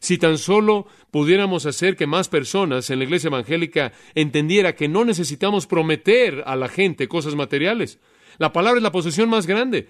Si 0.02 0.18
tan 0.18 0.38
solo 0.38 0.88
pudiéramos 1.10 1.66
hacer 1.66 1.96
que 1.96 2.06
más 2.06 2.28
personas 2.28 2.90
en 2.90 3.00
la 3.00 3.06
iglesia 3.06 3.30
evangélica 3.30 3.94
entendiera 4.14 4.76
que 4.76 4.90
no 4.90 5.06
necesitamos 5.06 5.68
prometer 5.68 6.44
a 6.46 6.58
la 6.58 6.68
gente 6.68 7.08
cosas 7.08 7.36
materiales. 7.36 7.98
La 8.40 8.52
palabra 8.52 8.80
es 8.80 8.84
la 8.84 8.92
posesión 8.92 9.30
más 9.30 9.48
grande. 9.48 9.88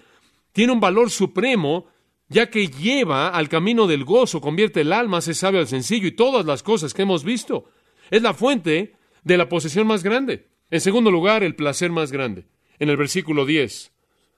Tiene 0.52 0.72
un 0.72 0.80
valor 0.80 1.10
supremo 1.10 1.88
ya 2.32 2.50
que 2.50 2.68
lleva 2.68 3.28
al 3.28 3.48
camino 3.48 3.86
del 3.86 4.04
gozo, 4.04 4.40
convierte 4.40 4.80
el 4.80 4.92
alma, 4.92 5.18
hace 5.18 5.34
sabio 5.34 5.60
al 5.60 5.68
sencillo 5.68 6.08
y 6.08 6.12
todas 6.12 6.46
las 6.46 6.62
cosas 6.62 6.94
que 6.94 7.02
hemos 7.02 7.24
visto. 7.24 7.70
Es 8.10 8.22
la 8.22 8.34
fuente 8.34 8.94
de 9.22 9.36
la 9.36 9.48
posesión 9.48 9.86
más 9.86 10.02
grande. 10.02 10.48
En 10.70 10.80
segundo 10.80 11.10
lugar, 11.10 11.42
el 11.44 11.54
placer 11.54 11.90
más 11.90 12.10
grande. 12.10 12.46
En 12.78 12.88
el 12.88 12.96
versículo 12.96 13.46
10 13.46 13.92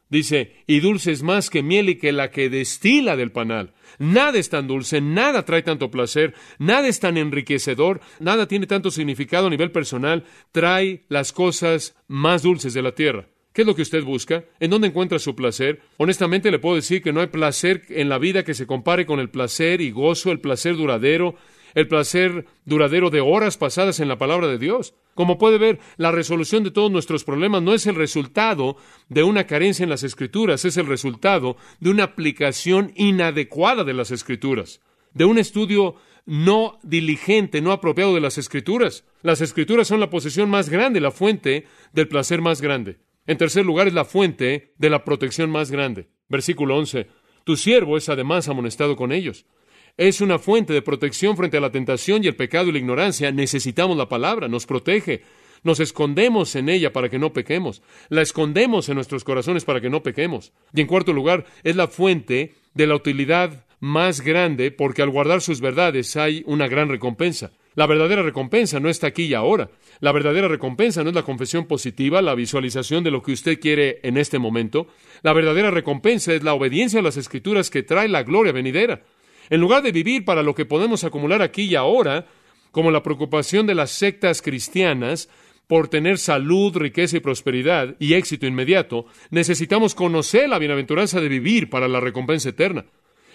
dice, 0.08 0.62
y 0.66 0.80
dulce 0.80 1.12
es 1.12 1.22
más 1.22 1.50
que 1.50 1.62
miel 1.62 1.88
y 1.88 1.96
que 1.96 2.12
la 2.12 2.30
que 2.30 2.48
destila 2.48 3.16
del 3.16 3.32
panal. 3.32 3.74
Nada 3.98 4.38
es 4.38 4.48
tan 4.48 4.66
dulce, 4.66 5.00
nada 5.00 5.44
trae 5.44 5.62
tanto 5.62 5.90
placer, 5.90 6.34
nada 6.58 6.88
es 6.88 7.00
tan 7.00 7.16
enriquecedor, 7.16 8.00
nada 8.20 8.46
tiene 8.46 8.66
tanto 8.66 8.90
significado 8.90 9.48
a 9.48 9.50
nivel 9.50 9.72
personal, 9.72 10.24
trae 10.52 11.04
las 11.08 11.32
cosas 11.32 11.96
más 12.06 12.42
dulces 12.42 12.74
de 12.74 12.82
la 12.82 12.94
tierra. 12.94 13.28
¿Qué 13.54 13.62
es 13.62 13.68
lo 13.68 13.76
que 13.76 13.82
usted 13.82 14.02
busca? 14.02 14.44
¿En 14.58 14.70
dónde 14.70 14.88
encuentra 14.88 15.20
su 15.20 15.36
placer? 15.36 15.80
Honestamente 15.96 16.50
le 16.50 16.58
puedo 16.58 16.74
decir 16.74 17.02
que 17.02 17.12
no 17.12 17.20
hay 17.20 17.28
placer 17.28 17.84
en 17.88 18.08
la 18.08 18.18
vida 18.18 18.42
que 18.42 18.52
se 18.52 18.66
compare 18.66 19.06
con 19.06 19.20
el 19.20 19.30
placer 19.30 19.80
y 19.80 19.92
gozo, 19.92 20.32
el 20.32 20.40
placer 20.40 20.74
duradero, 20.74 21.36
el 21.74 21.86
placer 21.86 22.46
duradero 22.64 23.10
de 23.10 23.20
horas 23.20 23.56
pasadas 23.56 24.00
en 24.00 24.08
la 24.08 24.18
palabra 24.18 24.48
de 24.48 24.58
Dios. 24.58 24.94
Como 25.14 25.38
puede 25.38 25.58
ver, 25.58 25.78
la 25.98 26.10
resolución 26.10 26.64
de 26.64 26.72
todos 26.72 26.90
nuestros 26.90 27.22
problemas 27.22 27.62
no 27.62 27.74
es 27.74 27.86
el 27.86 27.94
resultado 27.94 28.76
de 29.08 29.22
una 29.22 29.46
carencia 29.46 29.84
en 29.84 29.90
las 29.90 30.02
escrituras, 30.02 30.64
es 30.64 30.76
el 30.76 30.86
resultado 30.86 31.56
de 31.78 31.90
una 31.90 32.02
aplicación 32.02 32.90
inadecuada 32.96 33.84
de 33.84 33.94
las 33.94 34.10
escrituras, 34.10 34.80
de 35.12 35.26
un 35.26 35.38
estudio 35.38 35.94
no 36.26 36.80
diligente, 36.82 37.60
no 37.60 37.70
apropiado 37.70 38.16
de 38.16 38.20
las 38.20 38.36
escrituras. 38.36 39.04
Las 39.22 39.40
escrituras 39.40 39.86
son 39.86 40.00
la 40.00 40.10
posesión 40.10 40.50
más 40.50 40.70
grande, 40.70 41.00
la 41.00 41.12
fuente 41.12 41.66
del 41.92 42.08
placer 42.08 42.40
más 42.40 42.60
grande. 42.60 42.98
En 43.26 43.38
tercer 43.38 43.64
lugar, 43.64 43.88
es 43.88 43.94
la 43.94 44.04
fuente 44.04 44.74
de 44.76 44.90
la 44.90 45.04
protección 45.04 45.50
más 45.50 45.70
grande. 45.70 46.08
Versículo 46.28 46.76
11. 46.76 47.06
Tu 47.44 47.56
siervo 47.56 47.96
es 47.96 48.08
además 48.08 48.48
amonestado 48.48 48.96
con 48.96 49.12
ellos. 49.12 49.46
Es 49.96 50.20
una 50.20 50.38
fuente 50.38 50.72
de 50.72 50.82
protección 50.82 51.36
frente 51.36 51.56
a 51.56 51.60
la 51.60 51.70
tentación 51.70 52.24
y 52.24 52.26
el 52.26 52.36
pecado 52.36 52.68
y 52.68 52.72
la 52.72 52.78
ignorancia. 52.78 53.30
Necesitamos 53.30 53.96
la 53.96 54.08
palabra, 54.08 54.48
nos 54.48 54.66
protege. 54.66 55.22
Nos 55.62 55.80
escondemos 55.80 56.56
en 56.56 56.68
ella 56.68 56.92
para 56.92 57.08
que 57.08 57.18
no 57.18 57.32
pequemos. 57.32 57.80
La 58.10 58.20
escondemos 58.20 58.88
en 58.88 58.96
nuestros 58.96 59.24
corazones 59.24 59.64
para 59.64 59.80
que 59.80 59.88
no 59.88 60.02
pequemos. 60.02 60.52
Y 60.74 60.82
en 60.82 60.86
cuarto 60.86 61.12
lugar, 61.12 61.46
es 61.62 61.76
la 61.76 61.88
fuente 61.88 62.54
de 62.74 62.86
la 62.86 62.96
utilidad 62.96 63.64
más 63.80 64.20
grande 64.20 64.70
porque 64.70 65.02
al 65.02 65.10
guardar 65.10 65.40
sus 65.40 65.60
verdades 65.60 66.16
hay 66.16 66.42
una 66.46 66.68
gran 66.68 66.88
recompensa. 66.88 67.52
La 67.74 67.86
verdadera 67.86 68.22
recompensa 68.22 68.78
no 68.78 68.88
está 68.88 69.08
aquí 69.08 69.24
y 69.24 69.34
ahora. 69.34 69.68
La 70.00 70.12
verdadera 70.12 70.48
recompensa 70.48 71.02
no 71.02 71.10
es 71.10 71.14
la 71.14 71.24
confesión 71.24 71.66
positiva, 71.66 72.22
la 72.22 72.34
visualización 72.34 73.02
de 73.02 73.10
lo 73.10 73.22
que 73.22 73.32
usted 73.32 73.58
quiere 73.58 74.00
en 74.02 74.16
este 74.16 74.38
momento. 74.38 74.86
La 75.22 75.32
verdadera 75.32 75.70
recompensa 75.70 76.32
es 76.32 76.42
la 76.42 76.54
obediencia 76.54 77.00
a 77.00 77.02
las 77.02 77.16
escrituras 77.16 77.70
que 77.70 77.82
trae 77.82 78.08
la 78.08 78.22
gloria 78.22 78.52
venidera. 78.52 79.02
En 79.50 79.60
lugar 79.60 79.82
de 79.82 79.92
vivir 79.92 80.24
para 80.24 80.42
lo 80.42 80.54
que 80.54 80.66
podemos 80.66 81.04
acumular 81.04 81.42
aquí 81.42 81.62
y 81.62 81.74
ahora, 81.74 82.26
como 82.70 82.90
la 82.90 83.02
preocupación 83.02 83.66
de 83.66 83.74
las 83.74 83.90
sectas 83.90 84.40
cristianas 84.40 85.28
por 85.66 85.88
tener 85.88 86.18
salud, 86.18 86.76
riqueza 86.76 87.16
y 87.16 87.20
prosperidad 87.20 87.96
y 87.98 88.14
éxito 88.14 88.46
inmediato, 88.46 89.06
necesitamos 89.30 89.94
conocer 89.94 90.48
la 90.48 90.58
bienaventuranza 90.58 91.20
de 91.20 91.28
vivir 91.28 91.70
para 91.70 91.88
la 91.88 92.00
recompensa 92.00 92.50
eterna. 92.50 92.84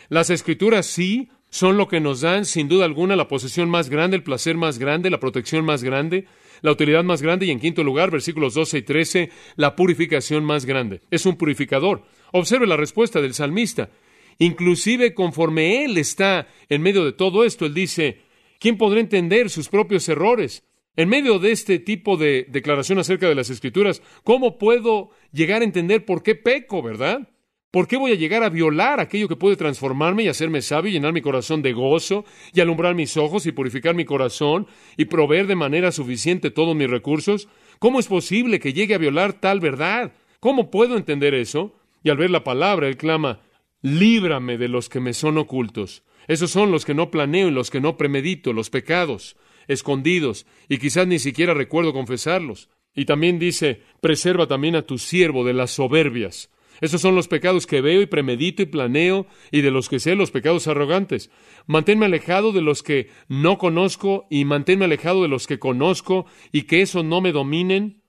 Las 0.10 0.30
escrituras 0.30 0.86
sí 0.86 1.30
son 1.50 1.78
lo 1.78 1.88
que 1.88 2.00
nos 2.00 2.22
dan, 2.22 2.46
sin 2.46 2.68
duda 2.68 2.86
alguna, 2.86 3.16
la 3.16 3.28
posesión 3.28 3.70
más 3.70 3.90
grande, 3.90 4.18
el 4.18 4.24
placer 4.24 4.56
más 4.56 4.78
grande, 4.78 5.10
la 5.10 5.20
protección 5.20 5.66
más 5.66 5.84
grande, 5.84 6.26
la 6.62 6.72
utilidad 6.72 7.04
más 7.04 7.22
grande 7.22 7.46
y, 7.46 7.52
en 7.52 7.60
quinto 7.60 7.84
lugar, 7.84 8.12
versículos 8.12 8.54
12 8.54 8.78
y 8.78 8.82
13, 8.82 9.30
la 9.56 9.76
purificación 9.76 10.44
más 10.44 10.66
grande. 10.66 11.02
Es 11.10 11.26
un 11.26 11.38
purificador. 11.38 12.04
Observe 12.32 12.68
la 12.68 12.78
respuesta 12.78 13.22
del 13.22 13.34
salmista. 13.34 13.90
Inclusive 14.38 15.14
conforme 15.14 15.84
él 15.84 15.98
está 15.98 16.48
en 16.70 16.82
medio 16.82 17.04
de 17.04 17.14
todo 17.14 17.44
esto, 17.44 17.66
él 17.66 17.74
dice, 17.74 18.22
¿quién 18.60 18.78
podrá 18.78 19.00
entender 19.00 19.50
sus 19.50 19.70
propios 19.70 20.08
errores? 20.08 20.64
En 20.96 21.10
medio 21.10 21.40
de 21.40 21.52
este 21.52 21.80
tipo 21.80 22.18
de 22.18 22.46
declaración 22.50 23.00
acerca 23.00 23.28
de 23.28 23.36
las 23.36 23.50
escrituras, 23.50 24.02
¿cómo 24.24 24.58
puedo 24.58 25.12
llegar 25.32 25.62
a 25.62 25.66
entender 25.66 26.06
por 26.06 26.24
qué 26.24 26.36
peco, 26.36 26.82
verdad? 26.82 27.30
¿Por 27.72 27.88
qué 27.88 27.98
voy 27.98 28.12
a 28.12 28.16
llegar 28.16 28.42
a 28.42 28.50
violar 28.50 29.00
aquello 29.00 29.28
que 29.28 29.36
puede 29.36 29.56
transformarme 29.56 30.24
y 30.24 30.28
hacerme 30.28 30.64
sabio 30.64 30.90
y 30.90 30.94
llenar 30.94 31.14
mi 31.14 31.22
corazón 31.22 31.62
de 31.62 31.72
gozo 31.72 32.26
y 32.52 32.62
alumbrar 32.62 32.96
mis 32.96 33.16
ojos 33.16 33.46
y 33.46 33.52
purificar 33.52 33.94
mi 33.94 34.06
corazón 34.06 34.66
y 34.98 35.06
proveer 35.06 35.46
de 35.46 35.56
manera 35.56 35.92
suficiente 35.92 36.50
todos 36.50 36.76
mis 36.76 36.90
recursos? 36.90 37.48
¿Cómo 37.78 38.00
es 38.00 38.08
posible 38.08 38.60
que 38.60 38.74
llegue 38.74 38.96
a 38.96 38.98
violar 38.98 39.34
tal 39.34 39.60
verdad? 39.60 40.14
¿Cómo 40.40 40.72
puedo 40.72 40.98
entender 40.98 41.36
eso? 41.36 41.76
Y 42.02 42.10
al 42.10 42.18
ver 42.18 42.32
la 42.32 42.44
palabra, 42.44 42.88
él 42.88 42.98
clama, 42.98 43.42
líbrame 43.84 44.58
de 44.58 44.68
los 44.68 44.90
que 44.90 45.00
me 45.00 45.14
son 45.14 45.38
ocultos. 45.38 46.02
Esos 46.28 46.50
son 46.50 46.72
los 46.72 46.86
que 46.86 46.96
no 46.96 47.12
planeo 47.12 47.50
y 47.50 47.52
los 47.52 47.70
que 47.70 47.82
no 47.82 47.98
premedito, 47.98 48.52
los 48.52 48.72
pecados 48.72 49.38
escondidos, 49.68 50.48
y 50.68 50.80
quizás 50.80 51.06
ni 51.06 51.20
siquiera 51.20 51.54
recuerdo 51.54 51.94
confesarlos. 51.94 52.70
Y 52.96 53.06
también 53.06 53.38
dice, 53.38 53.84
preserva 54.02 54.48
también 54.48 54.76
a 54.76 54.82
tu 54.82 54.98
siervo 54.98 55.46
de 55.46 55.54
las 55.54 55.70
soberbias 55.70 56.50
esos 56.82 57.02
son 57.02 57.16
los 57.16 57.28
pecados 57.28 57.68
que 57.68 57.82
veo 57.82 58.02
y 58.02 58.06
premedito 58.06 58.62
y 58.62 58.66
planeo 58.66 59.28
y 59.52 59.62
de 59.62 59.72
los 59.72 59.90
que 59.90 60.00
sé 60.00 60.16
los 60.16 60.32
pecados 60.32 60.68
arrogantes. 60.68 61.30
Manténme 61.68 62.06
alejado 62.06 62.52
de 62.52 62.62
los 62.62 62.84
que 62.84 63.10
no 63.28 63.58
conozco 63.58 64.28
y 64.30 64.46
manténme 64.46 64.86
alejado 64.86 65.22
de 65.22 65.28
los 65.28 65.48
que 65.48 65.60
conozco 65.60 66.26
y 66.52 66.64
que 66.64 66.82
eso 66.82 67.04
no 67.04 67.22
me 67.22 67.32
dominen, 67.32 68.02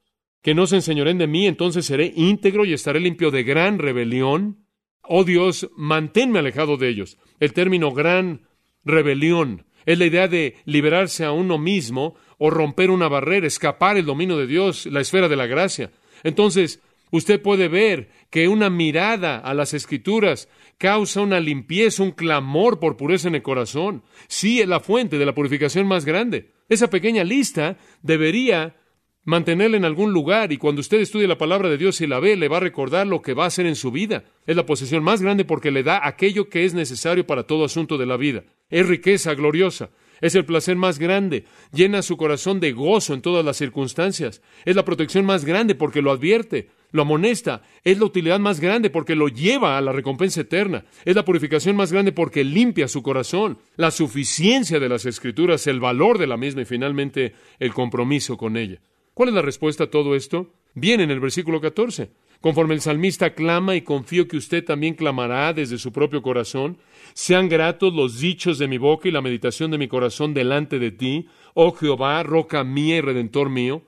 que 0.42 0.54
no 0.54 0.66
se 0.66 0.76
enseñoren 0.76 1.18
de 1.18 1.26
mí, 1.26 1.46
entonces 1.46 1.86
seré 1.86 2.12
íntegro 2.16 2.64
y 2.64 2.72
estaré 2.72 3.00
limpio 3.00 3.30
de 3.30 3.42
gran 3.42 3.78
rebelión. 3.78 4.64
Oh 5.02 5.24
Dios, 5.24 5.68
manténme 5.76 6.38
alejado 6.38 6.76
de 6.76 6.88
ellos. 6.88 7.18
El 7.40 7.52
término 7.52 7.92
gran 7.92 8.46
rebelión 8.84 9.66
es 9.86 9.98
la 9.98 10.06
idea 10.06 10.28
de 10.28 10.56
liberarse 10.64 11.24
a 11.24 11.32
uno 11.32 11.58
mismo 11.58 12.14
o 12.38 12.50
romper 12.50 12.90
una 12.90 13.08
barrera, 13.08 13.46
escapar 13.46 13.96
el 13.96 14.06
dominio 14.06 14.36
de 14.36 14.46
Dios, 14.46 14.86
la 14.86 15.00
esfera 15.00 15.28
de 15.28 15.36
la 15.36 15.46
gracia. 15.46 15.90
Entonces, 16.22 16.82
Usted 17.10 17.42
puede 17.42 17.68
ver 17.68 18.10
que 18.30 18.48
una 18.48 18.70
mirada 18.70 19.38
a 19.38 19.54
las 19.54 19.74
escrituras 19.74 20.48
causa 20.78 21.20
una 21.20 21.40
limpieza, 21.40 22.02
un 22.02 22.12
clamor 22.12 22.78
por 22.78 22.96
pureza 22.96 23.28
en 23.28 23.34
el 23.34 23.42
corazón. 23.42 24.02
Sí, 24.28 24.60
es 24.60 24.68
la 24.68 24.80
fuente 24.80 25.18
de 25.18 25.26
la 25.26 25.34
purificación 25.34 25.86
más 25.86 26.04
grande. 26.04 26.52
Esa 26.68 26.88
pequeña 26.88 27.24
lista 27.24 27.76
debería 28.02 28.76
mantenerla 29.24 29.76
en 29.76 29.84
algún 29.84 30.12
lugar 30.12 30.52
y 30.52 30.56
cuando 30.56 30.80
usted 30.80 31.00
estudie 31.00 31.28
la 31.28 31.38
palabra 31.38 31.68
de 31.68 31.76
Dios 31.76 32.00
y 32.00 32.06
la 32.06 32.20
ve, 32.20 32.36
le 32.36 32.48
va 32.48 32.56
a 32.56 32.60
recordar 32.60 33.06
lo 33.06 33.20
que 33.22 33.34
va 33.34 33.44
a 33.44 33.48
hacer 33.48 33.66
en 33.66 33.76
su 33.76 33.90
vida. 33.90 34.24
Es 34.46 34.56
la 34.56 34.66
posesión 34.66 35.02
más 35.02 35.20
grande 35.20 35.44
porque 35.44 35.70
le 35.70 35.82
da 35.82 36.06
aquello 36.06 36.48
que 36.48 36.64
es 36.64 36.74
necesario 36.74 37.26
para 37.26 37.44
todo 37.44 37.64
asunto 37.64 37.98
de 37.98 38.06
la 38.06 38.16
vida. 38.16 38.44
Es 38.70 38.86
riqueza 38.86 39.34
gloriosa. 39.34 39.90
Es 40.20 40.34
el 40.34 40.44
placer 40.44 40.76
más 40.76 40.98
grande. 40.98 41.44
Llena 41.72 42.02
su 42.02 42.16
corazón 42.16 42.60
de 42.60 42.72
gozo 42.72 43.14
en 43.14 43.22
todas 43.22 43.44
las 43.44 43.56
circunstancias. 43.56 44.42
Es 44.64 44.76
la 44.76 44.84
protección 44.84 45.24
más 45.24 45.44
grande 45.44 45.74
porque 45.74 46.02
lo 46.02 46.10
advierte 46.10 46.68
lo 46.92 47.02
amonesta, 47.02 47.62
es 47.84 47.98
la 47.98 48.06
utilidad 48.06 48.40
más 48.40 48.60
grande 48.60 48.90
porque 48.90 49.14
lo 49.14 49.28
lleva 49.28 49.78
a 49.78 49.80
la 49.80 49.92
recompensa 49.92 50.42
eterna, 50.42 50.84
es 51.04 51.14
la 51.14 51.24
purificación 51.24 51.76
más 51.76 51.92
grande 51.92 52.12
porque 52.12 52.44
limpia 52.44 52.88
su 52.88 53.02
corazón, 53.02 53.58
la 53.76 53.90
suficiencia 53.90 54.80
de 54.80 54.88
las 54.88 55.06
escrituras, 55.06 55.66
el 55.66 55.80
valor 55.80 56.18
de 56.18 56.26
la 56.26 56.36
misma 56.36 56.62
y 56.62 56.66
finalmente 56.66 57.34
el 57.58 57.72
compromiso 57.72 58.36
con 58.36 58.56
ella. 58.56 58.80
¿Cuál 59.14 59.30
es 59.30 59.34
la 59.34 59.42
respuesta 59.42 59.84
a 59.84 59.90
todo 59.90 60.14
esto? 60.14 60.52
Viene 60.74 61.04
en 61.04 61.10
el 61.10 61.20
versículo 61.20 61.60
14. 61.60 62.10
Conforme 62.40 62.72
el 62.72 62.80
salmista 62.80 63.34
clama 63.34 63.76
y 63.76 63.82
confío 63.82 64.26
que 64.26 64.38
usted 64.38 64.64
también 64.64 64.94
clamará 64.94 65.52
desde 65.52 65.76
su 65.76 65.92
propio 65.92 66.22
corazón, 66.22 66.78
sean 67.12 67.50
gratos 67.50 67.92
los 67.92 68.18
dichos 68.18 68.58
de 68.58 68.66
mi 68.66 68.78
boca 68.78 69.08
y 69.08 69.12
la 69.12 69.20
meditación 69.20 69.70
de 69.70 69.78
mi 69.78 69.88
corazón 69.88 70.32
delante 70.32 70.78
de 70.78 70.90
ti, 70.90 71.26
oh 71.52 71.72
Jehová, 71.72 72.22
roca 72.22 72.64
mía 72.64 72.96
y 72.96 73.00
redentor 73.02 73.50
mío. 73.50 73.82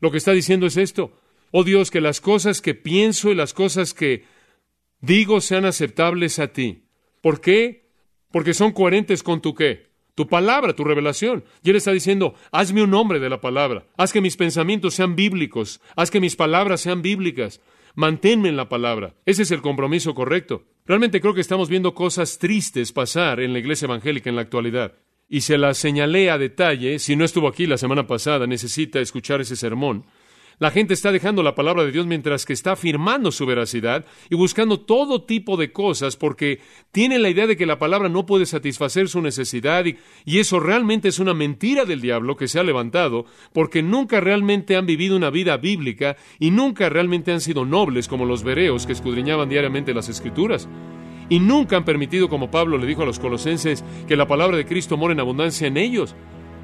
Lo 0.00 0.12
que 0.12 0.18
está 0.18 0.32
diciendo 0.32 0.66
es 0.66 0.76
esto, 0.76 1.10
Oh 1.50 1.64
Dios, 1.64 1.90
que 1.90 2.00
las 2.00 2.20
cosas 2.20 2.60
que 2.60 2.74
pienso 2.74 3.30
y 3.30 3.34
las 3.34 3.54
cosas 3.54 3.94
que 3.94 4.24
digo 5.00 5.40
sean 5.40 5.64
aceptables 5.64 6.38
a 6.38 6.48
ti. 6.48 6.84
¿Por 7.20 7.40
qué? 7.40 7.90
Porque 8.30 8.54
son 8.54 8.72
coherentes 8.72 9.22
con 9.22 9.40
tu 9.40 9.54
qué? 9.54 9.86
Tu 10.14 10.26
palabra, 10.26 10.74
tu 10.74 10.82
revelación. 10.82 11.44
Y 11.62 11.70
Él 11.70 11.76
está 11.76 11.92
diciendo, 11.92 12.34
hazme 12.50 12.82
un 12.82 12.90
nombre 12.90 13.20
de 13.20 13.28
la 13.28 13.40
palabra. 13.40 13.86
Haz 13.96 14.12
que 14.12 14.20
mis 14.22 14.36
pensamientos 14.36 14.94
sean 14.94 15.14
bíblicos. 15.14 15.80
Haz 15.94 16.10
que 16.10 16.20
mis 16.20 16.36
palabras 16.36 16.80
sean 16.80 17.02
bíblicas. 17.02 17.60
Manténme 17.94 18.48
en 18.48 18.56
la 18.56 18.68
palabra. 18.68 19.14
Ese 19.26 19.42
es 19.42 19.50
el 19.50 19.62
compromiso 19.62 20.14
correcto. 20.14 20.64
Realmente 20.86 21.20
creo 21.20 21.34
que 21.34 21.40
estamos 21.40 21.68
viendo 21.68 21.94
cosas 21.94 22.38
tristes 22.38 22.92
pasar 22.92 23.40
en 23.40 23.52
la 23.52 23.58
iglesia 23.58 23.86
evangélica 23.86 24.30
en 24.30 24.36
la 24.36 24.42
actualidad. 24.42 24.94
Y 25.28 25.42
se 25.42 25.58
las 25.58 25.78
señalé 25.78 26.30
a 26.30 26.38
detalle. 26.38 26.98
Si 26.98 27.16
no 27.16 27.24
estuvo 27.24 27.48
aquí 27.48 27.66
la 27.66 27.78
semana 27.78 28.06
pasada, 28.06 28.46
necesita 28.46 29.00
escuchar 29.00 29.40
ese 29.40 29.56
sermón. 29.56 30.06
La 30.58 30.70
gente 30.70 30.94
está 30.94 31.12
dejando 31.12 31.42
la 31.42 31.54
palabra 31.54 31.84
de 31.84 31.92
Dios 31.92 32.06
mientras 32.06 32.46
que 32.46 32.54
está 32.54 32.72
afirmando 32.72 33.30
su 33.30 33.44
veracidad 33.44 34.06
y 34.30 34.36
buscando 34.36 34.80
todo 34.80 35.24
tipo 35.24 35.58
de 35.58 35.70
cosas 35.70 36.16
porque 36.16 36.60
tiene 36.92 37.18
la 37.18 37.28
idea 37.28 37.46
de 37.46 37.58
que 37.58 37.66
la 37.66 37.78
palabra 37.78 38.08
no 38.08 38.24
puede 38.24 38.46
satisfacer 38.46 39.10
su 39.10 39.20
necesidad 39.20 39.84
y, 39.84 39.98
eso 40.38 40.58
realmente 40.58 41.08
es 41.08 41.18
una 41.18 41.34
mentira 41.34 41.84
del 41.84 42.00
diablo 42.00 42.36
que 42.36 42.48
se 42.48 42.58
ha 42.58 42.62
levantado 42.62 43.26
porque 43.52 43.82
nunca 43.82 44.18
realmente 44.20 44.76
han 44.76 44.86
vivido 44.86 45.14
una 45.16 45.28
vida 45.28 45.58
bíblica 45.58 46.16
y 46.38 46.50
nunca 46.50 46.88
realmente 46.88 47.32
han 47.32 47.42
sido 47.42 47.66
nobles 47.66 48.08
como 48.08 48.24
los 48.24 48.42
bereos 48.42 48.86
que 48.86 48.92
escudriñaban 48.92 49.50
diariamente 49.50 49.92
las 49.92 50.08
escrituras. 50.08 50.68
Y 51.28 51.40
nunca 51.40 51.76
han 51.76 51.84
permitido, 51.84 52.28
como 52.28 52.50
Pablo 52.50 52.78
le 52.78 52.86
dijo 52.86 53.02
a 53.02 53.06
los 53.06 53.18
colosenses, 53.18 53.84
que 54.06 54.16
la 54.16 54.28
palabra 54.28 54.56
de 54.56 54.64
Cristo 54.64 54.96
mora 54.96 55.12
en 55.12 55.20
abundancia 55.20 55.66
en 55.66 55.76
ellos 55.76 56.14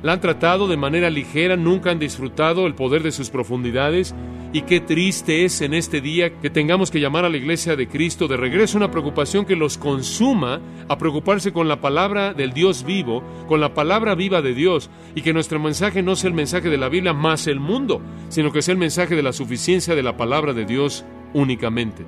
la 0.03 0.15
han 0.15 0.21
tratado 0.21 0.67
de 0.67 0.77
manera 0.77 1.11
ligera, 1.11 1.57
nunca 1.57 1.91
han 1.91 1.99
disfrutado 1.99 2.67
el 2.67 2.75
poder 2.75 3.03
de 3.03 3.13
sus 3.13 3.31
profundidades. 3.31 4.15
Y 4.53 4.63
qué 4.63 4.81
triste 4.81 5.45
es 5.45 5.63
en 5.63 5.73
este 5.73 6.01
día 6.01 6.39
que 6.41 6.51
tengamos 6.51 6.91
que 6.91 7.01
llamar 7.01 7.25
a 7.25 7.31
la 7.31 7.39
iglesia 7.39 7.75
de 7.75 7.89
Cristo 7.89 8.29
de 8.29 8.37
regreso 8.37 8.77
una 8.77 8.91
preocupación 8.91 9.47
que 9.47 9.57
los 9.57 9.79
consuma 9.79 10.61
a 10.89 10.99
preocuparse 10.99 11.53
con 11.53 11.69
la 11.69 11.81
palabra 11.81 12.35
del 12.35 12.53
Dios 12.53 12.85
vivo, 12.85 13.23
con 13.49 13.61
la 13.61 13.73
palabra 13.73 14.15
viva 14.15 14.43
de 14.43 14.55
Dios, 14.55 14.91
y 15.15 15.23
que 15.23 15.33
nuestro 15.33 15.59
mensaje 15.59 16.03
no 16.03 16.17
sea 16.17 16.29
el 16.29 16.35
mensaje 16.35 16.69
de 16.69 16.77
la 16.77 16.91
Biblia 16.91 17.15
más 17.15 17.47
el 17.47 17.61
mundo, 17.61 18.03
sino 18.29 18.53
que 18.53 18.61
sea 18.61 18.73
el 18.73 18.79
mensaje 18.79 19.17
de 19.17 19.23
la 19.23 19.33
suficiencia 19.33 19.95
de 19.95 20.03
la 20.03 20.17
palabra 20.19 20.53
de 20.53 20.67
Dios 20.67 21.05
únicamente. 21.33 22.05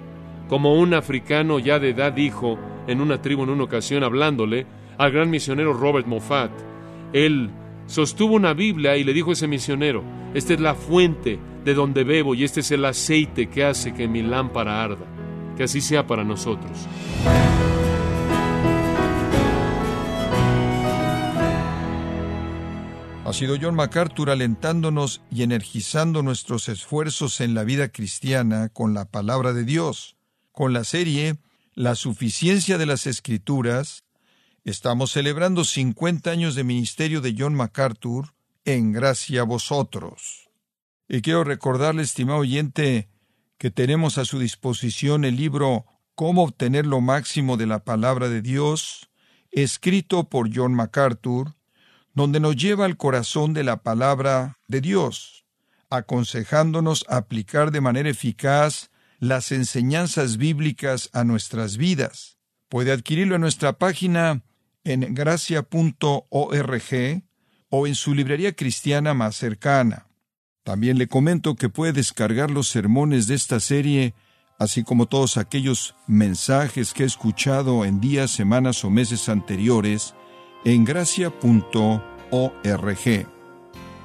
Como 0.49 0.75
un 0.75 0.93
africano 0.93 1.59
ya 1.59 1.79
de 1.79 1.91
edad 1.91 2.13
dijo 2.13 2.59
en 2.87 3.01
una 3.01 3.23
tribu 3.23 3.45
en 3.45 3.51
una 3.51 3.65
ocasión 3.65 4.05
hablándole 4.05 4.67
al 4.99 5.13
gran 5.13 5.31
misionero 5.31 5.73
Robert 5.73 6.07
Moffat, 6.07 6.51
él 7.15 7.51
sostuvo 7.87 8.35
una 8.35 8.55
Biblia 8.55 8.97
y 8.97 9.05
le 9.05 9.13
dijo 9.13 9.31
a 9.31 9.33
ese 9.35 9.47
misionero, 9.47 10.03
esta 10.35 10.55
es 10.55 10.61
la 10.61 10.75
fuente 10.75 11.39
de 11.65 11.75
donde 11.75 12.05
bebo 12.05 12.35
y 12.35 12.45
este 12.45 12.61
es 12.61 12.71
el 12.71 12.85
aceite 12.85 13.49
que 13.49 13.65
hace 13.65 13.95
que 13.95 14.09
mi 14.09 14.23
lámpara 14.23 14.83
arda. 14.83 15.07
Que 15.57 15.65
así 15.65 15.81
sea 15.81 16.07
para 16.07 16.25
nosotros. 16.25 16.89
Ha 23.25 23.33
sido 23.33 23.57
John 23.61 23.75
MacArthur 23.75 24.31
alentándonos 24.31 25.23
y 25.31 25.43
energizando 25.43 26.23
nuestros 26.23 26.69
esfuerzos 26.69 27.41
en 27.41 27.55
la 27.55 27.65
vida 27.65 27.89
cristiana 27.89 28.69
con 28.69 28.93
la 28.93 29.07
palabra 29.07 29.55
de 29.55 29.65
Dios, 29.65 30.17
con 30.53 30.73
la 30.73 30.85
serie 30.85 31.37
La 31.75 31.95
suficiencia 31.95 32.79
de 32.79 32.87
las 32.87 33.07
Escrituras, 33.07 34.04
Estamos 34.65 35.13
celebrando 35.13 35.63
50 35.63 36.31
años 36.31 36.55
de 36.55 36.65
ministerio 36.65 37.21
de 37.21 37.35
John 37.39 37.55
MacArthur 37.55 38.33
en 38.65 38.93
gracia 38.93 39.43
a 39.43 39.45
vosotros. 39.45 40.49
Y 41.07 41.21
quiero 41.21 41.45
recordarle, 41.45 42.03
estimado 42.03 42.39
oyente, 42.39 43.11
que 43.59 43.71
tenemos 43.71 44.17
a 44.17 44.25
su 44.25 44.39
disposición 44.39 45.27
el 45.27 45.37
libro 45.37 45.85
Cómo 46.15 46.45
obtener 46.45 46.87
lo 46.87 47.03
máximo 47.03 47.59
de 47.59 47.67
la 47.67 47.85
palabra 47.85 48.31
de 48.31 48.41
Dios, 48.41 49.11
escrito 49.51 50.31
por 50.31 50.49
John 50.51 50.73
MacArthur, 50.73 51.53
donde 52.15 52.41
nos 52.41 52.57
lleva 52.57 52.87
al 52.87 52.97
corazón 52.97 53.53
de 53.53 53.65
la 53.65 53.83
palabra 53.83 54.61
de 54.67 54.81
Dios, 54.81 55.45
aconsejándonos 55.91 57.05
aplicar 57.11 57.71
de 57.71 57.83
manera 57.83 58.09
eficaz 58.09 58.91
las 59.19 59.53
enseñanzas 59.53 60.39
bíblicas 60.39 61.11
a 61.13 61.23
nuestras 61.23 61.77
vidas. 61.77 62.39
Puede 62.71 62.93
adquirirlo 62.93 63.35
en 63.35 63.43
nuestra 63.43 63.75
página 63.75 64.43
en 64.85 65.15
gracia.org 65.15 66.23
o 67.71 67.87
en 67.87 67.95
su 67.95 68.15
librería 68.15 68.55
cristiana 68.55 69.15
más 69.15 69.37
cercana. 69.37 70.07
También 70.63 70.97
le 70.97 71.09
comento 71.09 71.57
que 71.57 71.69
puede 71.69 71.93
descargar 71.93 72.51
los 72.51 72.69
sermones 72.69 73.27
de 73.27 73.35
esta 73.35 73.61
serie, 73.61 74.15
así 74.59 74.85
como 74.85 75.07
todos 75.07 75.37
aquellos 75.37 75.95
mensajes 76.07 76.95
que 76.95 77.03
he 77.03 77.07
escuchado 77.07 77.85
en 77.85 78.01
días, 78.01 78.31
semanas 78.31 78.85
o 78.85 78.91
meses 78.91 79.29
anteriores, 79.29 80.15
en 80.65 80.85
gracia.org. 80.85 82.03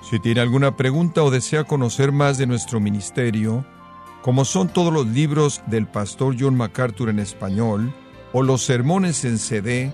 Si 0.09 0.19
tiene 0.19 0.41
alguna 0.41 0.75
pregunta 0.75 1.23
o 1.23 1.29
desea 1.29 1.65
conocer 1.65 2.11
más 2.11 2.37
de 2.37 2.47
nuestro 2.47 2.79
ministerio, 2.79 3.65
como 4.21 4.43
son 4.43 4.67
todos 4.67 4.91
los 4.91 5.07
libros 5.07 5.61
del 5.67 5.87
pastor 5.87 6.35
John 6.37 6.55
MacArthur 6.55 7.09
en 7.09 7.19
español, 7.19 7.93
o 8.33 8.43
los 8.43 8.63
sermones 8.63 9.23
en 9.25 9.37
CD, 9.37 9.93